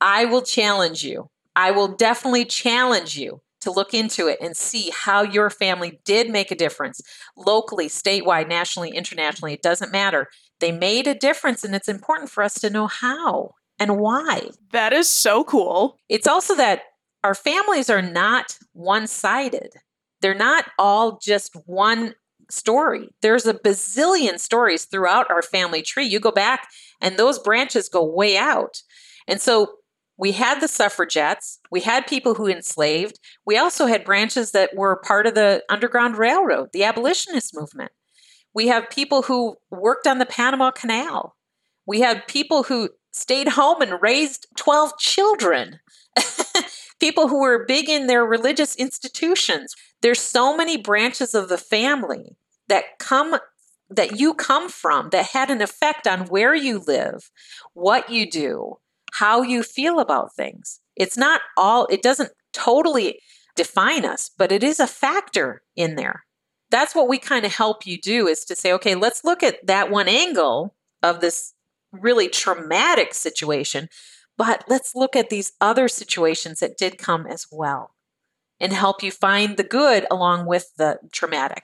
I 0.01 0.25
will 0.25 0.41
challenge 0.41 1.03
you. 1.03 1.29
I 1.56 1.72
will 1.72 1.88
definitely 1.88 2.46
challenge 2.46 3.18
you 3.18 3.42
to 3.62 3.72
look 3.72 3.94
into 3.94 4.28
it 4.28 4.38
and 4.42 4.56
see 4.56 4.91
how 4.94 5.24
your 5.24 5.50
family 5.50 6.00
did 6.06 6.30
make 6.30 6.52
a 6.52 6.56
difference 6.56 7.02
locally, 7.36 7.88
statewide, 7.88 8.48
nationally, 8.48 8.91
internationally. 8.91 9.54
It 9.54 9.63
doesn't 9.63 9.91
matter. 9.91 10.28
They 10.60 10.72
made 10.72 11.08
a 11.08 11.15
difference, 11.15 11.63
and 11.63 11.74
it's 11.74 11.89
important 11.89 12.30
for 12.30 12.44
us 12.44 12.54
to 12.56 12.70
know 12.70 12.88
how 12.88 13.56
and 13.80 13.98
why. 13.98 14.50
That 14.72 14.94
is 14.94 15.10
so 15.10 15.44
cool. 15.44 15.98
It's 16.10 16.28
also 16.28 16.56
that 16.56 16.84
our 17.24 17.34
families 17.34 17.89
are 17.89 18.04
not 18.04 18.58
one 18.74 19.08
sided, 19.08 19.74
they're 20.22 20.36
not 20.36 20.65
all 20.78 21.18
just 21.18 21.56
one 21.65 22.13
story. 22.50 23.10
There's 23.22 23.48
a 23.48 23.56
bazillion 23.56 24.39
stories 24.39 24.86
throughout 24.86 25.30
our 25.32 25.41
family 25.41 25.82
tree. 25.82 26.06
You 26.06 26.20
go 26.20 26.32
back, 26.32 26.68
and 27.02 27.18
those 27.18 27.39
branches 27.39 27.89
go 27.89 28.06
way 28.06 28.38
out. 28.38 28.84
And 29.28 29.41
so 29.41 29.78
we 30.17 30.32
had 30.32 30.62
the 30.62 30.67
suffragettes, 30.67 31.60
we 31.71 31.82
had 31.82 32.08
people 32.08 32.36
who 32.36 32.47
enslaved, 32.47 33.19
we 33.45 33.58
also 33.58 33.86
had 33.86 34.06
branches 34.06 34.51
that 34.51 34.75
were 34.75 34.95
part 34.95 35.28
of 35.28 35.36
the 35.36 35.63
Underground 35.69 36.17
Railroad, 36.17 36.69
the 36.71 36.84
abolitionist 36.84 37.56
movement. 37.56 37.91
We 38.54 38.67
have 38.67 38.89
people 38.89 39.23
who 39.23 39.58
worked 39.69 40.08
on 40.08 40.19
the 40.19 40.25
Panama 40.25 40.71
Canal. 40.71 41.36
We 41.86 41.99
had 41.99 42.28
people 42.28 42.63
who 42.63 42.89
stayed 43.12 43.49
home 43.49 43.82
and 43.82 44.01
raised 44.01 44.47
12 44.56 44.97
children. 44.97 45.80
people 46.99 47.28
who 47.28 47.41
were 47.41 47.65
big 47.65 47.89
in 47.89 48.08
their 48.08 48.25
religious 48.25 48.75
institutions. 48.78 49.75
There's 50.01 50.21
so 50.21 50.56
many 50.56 50.78
branches 50.78 51.34
of 51.34 51.49
the 51.49 51.58
family 51.58 52.38
that 52.69 52.99
come 52.99 53.38
that 53.89 54.19
you 54.19 54.34
come 54.34 54.67
from 54.69 55.10
that 55.12 55.28
had 55.28 55.51
an 55.51 55.62
effect 55.62 56.08
on 56.08 56.21
where 56.21 56.56
you 56.56 56.80
live, 56.80 57.30
what 57.73 58.10
you 58.10 58.30
do, 58.30 58.78
how 59.19 59.41
you 59.41 59.63
feel 59.63 59.99
about 59.99 60.36
things. 60.36 60.82
It's 60.95 61.17
not 61.17 61.39
all, 61.56 61.88
it 61.89 62.01
doesn't 62.01 62.32
totally 62.51 63.19
define 63.56 64.04
us, 64.04 64.30
but 64.38 64.51
it 64.51 64.62
is 64.62 64.80
a 64.80 64.88
factor 64.88 65.62
in 65.75 65.95
there. 65.95 66.25
That's 66.69 66.93
what 66.93 67.08
we 67.08 67.17
kind 67.17 67.45
of 67.45 67.54
help 67.54 67.86
you 67.86 67.97
do 67.97 68.28
is 68.28 68.43
to 68.45 68.56
say, 68.56 68.73
okay, 68.73 68.93
let's 68.93 69.23
look 69.23 69.41
at 69.41 69.65
that 69.65 69.89
one 69.89 70.10
angle 70.10 70.75
of 71.01 71.21
this 71.21 71.54
really 71.93 72.28
traumatic 72.28 73.13
situation, 73.13 73.88
but 74.38 74.65
let's 74.67 74.95
look 74.95 75.15
at 75.15 75.30
these 75.30 75.54
other 75.62 75.88
situations 75.88 76.60
that 76.60 76.78
did 76.78 76.97
come 76.97 77.25
as 77.25 77.47
well 77.49 77.91
and 78.60 78.73
help 78.73 79.01
you 79.01 79.12
find 79.12 79.56
the 79.56 79.63
good 79.63 80.06
along 80.12 80.45
with 80.45 80.75
the 80.78 80.99
traumatic. 81.13 81.63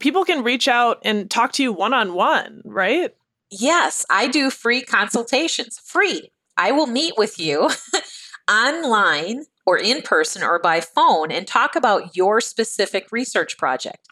People 0.00 0.26
can 0.26 0.44
reach 0.44 0.68
out 0.68 0.98
and 1.02 1.30
talk 1.30 1.52
to 1.52 1.62
you 1.62 1.72
one 1.72 1.94
on 1.94 2.12
one, 2.12 2.60
right? 2.66 3.14
Yes, 3.50 4.04
I 4.10 4.28
do 4.28 4.50
free 4.50 4.82
consultations. 4.82 5.78
Free. 5.84 6.30
I 6.56 6.72
will 6.72 6.86
meet 6.86 7.14
with 7.16 7.38
you 7.38 7.70
online 8.50 9.44
or 9.64 9.78
in 9.78 10.02
person 10.02 10.42
or 10.42 10.58
by 10.58 10.80
phone 10.80 11.30
and 11.30 11.46
talk 11.46 11.76
about 11.76 12.16
your 12.16 12.40
specific 12.40 13.06
research 13.10 13.56
project. 13.56 14.06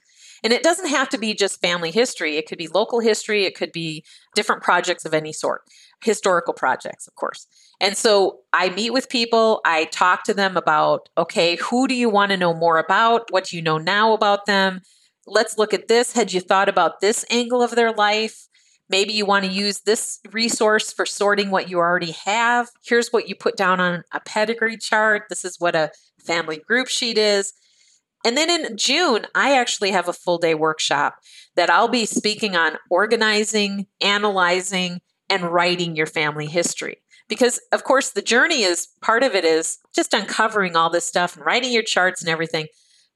And 0.45 0.53
it 0.53 0.63
doesn't 0.63 0.89
have 0.89 1.09
to 1.11 1.19
be 1.19 1.35
just 1.35 1.61
family 1.61 1.91
history, 1.91 2.37
it 2.37 2.47
could 2.47 2.59
be 2.59 2.69
local 2.69 3.01
history, 3.01 3.45
it 3.45 3.57
could 3.57 3.73
be 3.73 4.05
different 4.35 4.63
projects 4.63 5.05
of 5.05 5.15
any 5.15 5.33
sort, 5.33 5.63
historical 6.05 6.53
projects, 6.55 7.09
of 7.09 7.15
course. 7.15 7.47
And 7.81 7.97
so 7.97 8.41
I 8.53 8.69
meet 8.69 8.91
with 8.93 9.09
people, 9.09 9.61
I 9.65 9.87
talk 9.87 10.25
to 10.25 10.35
them 10.35 10.57
about 10.57 11.09
okay, 11.19 11.57
who 11.57 11.89
do 11.89 11.95
you 11.95 12.09
want 12.09 12.31
to 12.31 12.37
know 12.37 12.55
more 12.55 12.79
about? 12.79 13.31
What 13.31 13.47
do 13.47 13.57
you 13.57 13.63
know 13.63 13.79
now 13.79 14.13
about 14.13 14.47
them? 14.47 14.83
Let's 15.27 15.59
look 15.59 15.75
at 15.75 15.89
this. 15.89 16.13
Had 16.13 16.33
you 16.33 16.41
thought 16.41 16.69
about 16.69 17.01
this 17.01 17.25
angle 17.31 17.63
of 17.63 17.75
their 17.75 17.93
life? 17.93 18.47
Maybe 18.89 19.13
you 19.13 19.27
want 19.27 19.45
to 19.45 19.51
use 19.51 19.81
this 19.81 20.21
resource 20.33 20.93
for 20.93 21.07
sorting 21.07 21.51
what 21.51 21.69
you 21.69 21.79
already 21.79 22.13
have. 22.25 22.71
Here's 22.85 23.09
what 23.09 23.29
you 23.29 23.35
put 23.35 23.57
down 23.57 23.81
on 23.81 24.05
a 24.13 24.21
pedigree 24.21 24.77
chart. 24.77 25.25
This 25.29 25.45
is 25.45 25.59
what 25.59 25.75
a 25.75 25.91
family 26.25 26.59
group 26.59 26.89
sheet 26.89 27.19
is. 27.19 27.53
And 28.25 28.37
then 28.37 28.51
in 28.51 28.77
June, 28.77 29.27
I 29.35 29.57
actually 29.57 29.91
have 29.93 30.09
a 30.09 30.13
full 30.13 30.39
day 30.39 30.55
workshop 30.55 31.17
that 31.55 31.71
I'll 31.71 31.89
be 31.89 32.07
speaking 32.07 32.57
on 32.57 32.79
organizing, 32.91 33.87
analyzing, 34.01 35.01
and 35.29 35.45
writing 35.45 35.97
your 35.97 36.07
family 36.07 36.47
history. 36.47 37.03
Because, 37.29 37.61
of 37.73 37.83
course, 37.83 38.11
the 38.11 38.23
journey 38.23 38.63
is 38.63 38.89
part 39.03 39.25
of 39.25 39.35
it 39.35 39.45
is 39.45 39.79
just 39.95 40.15
uncovering 40.15 40.77
all 40.77 40.91
this 40.91 41.07
stuff 41.07 41.37
and 41.37 41.45
writing 41.45 41.73
your 41.73 41.83
charts 41.83 42.21
and 42.21 42.29
everything. 42.29 42.67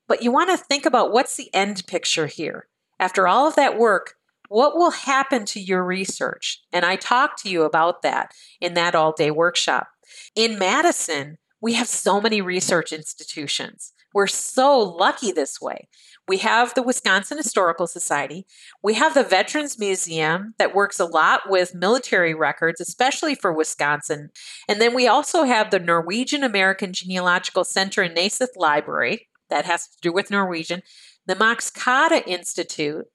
But 0.09 0.23
you 0.23 0.33
want 0.33 0.51
to 0.51 0.57
think 0.57 0.85
about 0.85 1.13
what's 1.13 1.37
the 1.37 1.53
end 1.55 1.87
picture 1.87 2.27
here. 2.27 2.67
After 2.99 3.29
all 3.29 3.47
of 3.47 3.55
that 3.55 3.79
work, 3.79 4.15
what 4.51 4.77
will 4.77 4.91
happen 4.91 5.45
to 5.45 5.61
your 5.61 5.85
research? 5.85 6.61
And 6.73 6.85
I 6.85 6.97
talked 6.97 7.41
to 7.43 7.49
you 7.49 7.63
about 7.63 8.03
that 8.03 8.33
in 8.61 8.75
that 8.75 8.97
all 8.97 9.13
day 9.13 9.31
workshop. 9.31 9.87
In 10.35 10.59
Madison, 10.59 11.39
we 11.63 11.75
have 11.75 11.87
so 11.87 12.21
many 12.21 12.41
research 12.41 12.93
institutions. 12.93 13.93
We're 14.13 14.27
so 14.27 14.77
lucky 14.77 15.31
this 15.31 15.61
way. 15.61 15.89
We 16.27 16.39
have 16.39 16.75
the 16.75 16.83
Wisconsin 16.83 17.39
Historical 17.39 17.87
Society. 17.87 18.45
We 18.83 18.95
have 18.95 19.15
the 19.15 19.23
Veterans 19.23 19.79
Museum 19.79 20.55
that 20.59 20.75
works 20.75 20.99
a 20.99 21.05
lot 21.05 21.43
with 21.49 21.77
military 21.77 22.35
records, 22.35 22.81
especially 22.81 23.37
for 23.37 23.53
Wisconsin. 23.53 24.31
And 24.69 24.81
then 24.81 24.97
we 24.97 25.07
also 25.07 25.45
have 25.45 25.71
the 25.71 25.79
Norwegian 25.79 26.43
American 26.43 26.93
Genealogical 26.93 27.63
Center 27.63 28.03
and 28.03 28.17
Naeseth 28.17 28.57
Library. 28.57 29.29
that 29.49 29.65
has 29.65 29.87
to 29.89 29.97
do 30.01 30.13
with 30.13 30.31
Norwegian, 30.31 30.83
the 31.27 31.37
Max 31.37 31.71
Kade 31.71 32.27
Institute 32.27 33.07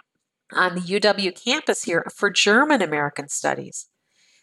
on 0.54 0.76
the 0.76 0.82
UW 0.82 1.44
campus 1.44 1.84
here 1.84 2.06
for 2.16 2.30
German 2.30 2.82
American 2.82 3.28
Studies. 3.28 3.88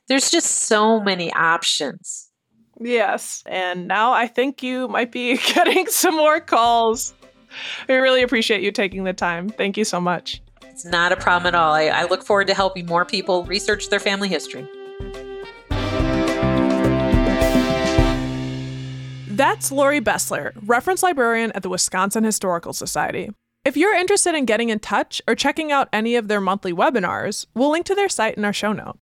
There's 0.08 0.30
just 0.30 0.50
so 0.50 1.00
many 1.00 1.32
options. 1.32 2.30
Yes. 2.80 3.42
And 3.46 3.86
now 3.86 4.12
I 4.12 4.26
think 4.26 4.62
you 4.62 4.88
might 4.88 5.12
be 5.12 5.36
getting 5.54 5.86
some 5.86 6.16
more 6.16 6.40
calls. 6.40 7.14
We 7.88 7.94
really 7.96 8.22
appreciate 8.22 8.62
you 8.62 8.72
taking 8.72 9.04
the 9.04 9.12
time. 9.12 9.48
Thank 9.48 9.76
you 9.76 9.84
so 9.84 10.00
much. 10.00 10.42
It's 10.64 10.84
not 10.84 11.12
a 11.12 11.16
problem 11.16 11.54
at 11.54 11.54
all. 11.54 11.74
I, 11.74 11.84
I 11.84 12.04
look 12.04 12.24
forward 12.24 12.46
to 12.46 12.54
helping 12.54 12.86
more 12.86 13.04
people 13.04 13.44
research 13.44 13.90
their 13.90 14.00
family 14.00 14.28
history. 14.28 14.66
That's 19.28 19.72
Lori 19.72 20.00
Bessler, 20.00 20.52
reference 20.66 21.02
librarian 21.02 21.52
at 21.52 21.62
the 21.62 21.68
Wisconsin 21.68 22.24
Historical 22.24 22.72
Society. 22.72 23.30
If 23.64 23.76
you're 23.76 23.94
interested 23.94 24.34
in 24.34 24.44
getting 24.44 24.70
in 24.70 24.80
touch 24.80 25.22
or 25.28 25.36
checking 25.36 25.70
out 25.70 25.88
any 25.92 26.16
of 26.16 26.26
their 26.26 26.40
monthly 26.40 26.72
webinars, 26.72 27.46
we'll 27.54 27.70
link 27.70 27.86
to 27.86 27.94
their 27.94 28.08
site 28.08 28.36
in 28.36 28.44
our 28.44 28.52
show 28.52 28.72
note. 28.72 28.98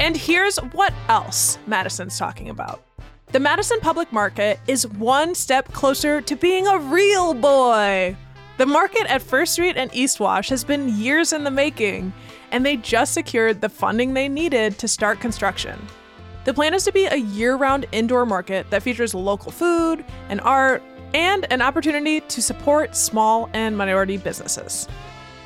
And 0.00 0.16
here's 0.16 0.56
what 0.56 0.92
else 1.08 1.58
Madison's 1.68 2.18
talking 2.18 2.50
about. 2.50 2.82
The 3.30 3.38
Madison 3.38 3.78
Public 3.78 4.12
Market 4.12 4.58
is 4.66 4.84
one 4.84 5.36
step 5.36 5.72
closer 5.72 6.20
to 6.20 6.34
being 6.34 6.66
a 6.66 6.80
real 6.80 7.34
boy. 7.34 8.16
The 8.56 8.66
market 8.66 9.06
at 9.08 9.22
First 9.22 9.52
Street 9.52 9.76
and 9.76 9.94
East 9.94 10.18
Wash 10.18 10.48
has 10.48 10.64
been 10.64 10.98
years 10.98 11.32
in 11.32 11.44
the 11.44 11.52
making, 11.52 12.12
and 12.50 12.66
they 12.66 12.78
just 12.78 13.14
secured 13.14 13.60
the 13.60 13.68
funding 13.68 14.14
they 14.14 14.28
needed 14.28 14.76
to 14.78 14.88
start 14.88 15.20
construction. 15.20 15.78
The 16.44 16.52
plan 16.52 16.74
is 16.74 16.84
to 16.84 16.92
be 16.92 17.06
a 17.06 17.16
year 17.16 17.56
round 17.56 17.86
indoor 17.90 18.26
market 18.26 18.68
that 18.68 18.82
features 18.82 19.14
local 19.14 19.50
food 19.50 20.04
and 20.28 20.40
art 20.42 20.82
and 21.14 21.50
an 21.50 21.62
opportunity 21.62 22.20
to 22.20 22.42
support 22.42 22.94
small 22.94 23.48
and 23.54 23.78
minority 23.78 24.18
businesses. 24.18 24.86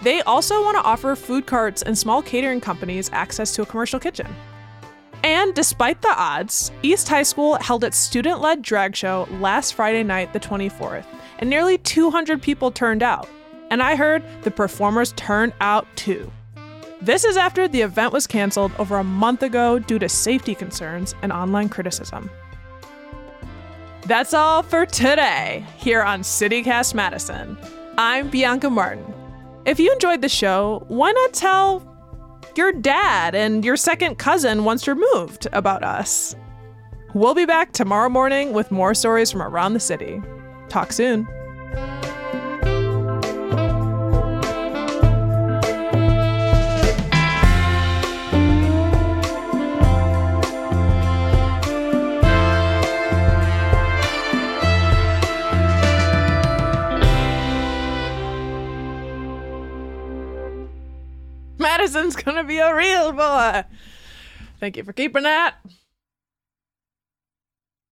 They 0.02 0.22
also 0.22 0.62
want 0.62 0.76
to 0.76 0.82
offer 0.82 1.14
food 1.14 1.46
carts 1.46 1.82
and 1.82 1.96
small 1.96 2.20
catering 2.20 2.60
companies 2.60 3.10
access 3.12 3.54
to 3.54 3.62
a 3.62 3.66
commercial 3.66 4.00
kitchen. 4.00 4.26
And 5.22 5.54
despite 5.54 6.02
the 6.02 6.14
odds, 6.16 6.72
East 6.82 7.08
High 7.08 7.24
School 7.24 7.56
held 7.56 7.84
its 7.84 7.96
student 7.96 8.40
led 8.40 8.62
drag 8.62 8.96
show 8.96 9.28
last 9.40 9.74
Friday 9.74 10.02
night, 10.02 10.32
the 10.32 10.40
24th, 10.40 11.04
and 11.38 11.50
nearly 11.50 11.78
200 11.78 12.40
people 12.42 12.70
turned 12.70 13.02
out. 13.02 13.28
And 13.70 13.82
I 13.82 13.94
heard 13.94 14.24
the 14.42 14.50
performers 14.50 15.12
turned 15.12 15.52
out 15.60 15.86
too. 15.96 16.30
This 17.00 17.24
is 17.24 17.36
after 17.36 17.68
the 17.68 17.82
event 17.82 18.12
was 18.12 18.26
canceled 18.26 18.72
over 18.76 18.96
a 18.96 19.04
month 19.04 19.44
ago 19.44 19.78
due 19.78 20.00
to 20.00 20.08
safety 20.08 20.52
concerns 20.52 21.14
and 21.22 21.32
online 21.32 21.68
criticism. 21.68 22.28
That's 24.06 24.34
all 24.34 24.64
for 24.64 24.84
today 24.84 25.64
here 25.76 26.02
on 26.02 26.22
CityCast 26.22 26.94
Madison. 26.94 27.56
I'm 27.96 28.28
Bianca 28.30 28.68
Martin. 28.68 29.14
If 29.64 29.78
you 29.78 29.92
enjoyed 29.92 30.22
the 30.22 30.28
show, 30.28 30.84
why 30.88 31.12
not 31.12 31.32
tell 31.34 31.84
your 32.56 32.72
dad 32.72 33.36
and 33.36 33.64
your 33.64 33.76
second 33.76 34.16
cousin 34.16 34.64
once 34.64 34.88
removed 34.88 35.46
about 35.52 35.84
us? 35.84 36.34
We'll 37.14 37.34
be 37.34 37.46
back 37.46 37.72
tomorrow 37.72 38.08
morning 38.08 38.52
with 38.52 38.72
more 38.72 38.92
stories 38.92 39.30
from 39.30 39.42
around 39.42 39.74
the 39.74 39.80
city. 39.80 40.20
Talk 40.68 40.92
soon. 40.92 41.28
Madison's 61.78 62.16
gonna 62.16 62.42
be 62.42 62.58
a 62.58 62.74
real 62.74 63.12
boy. 63.12 63.62
Thank 64.58 64.76
you 64.76 64.82
for 64.82 64.92
keeping 64.92 65.22
that. 65.22 65.54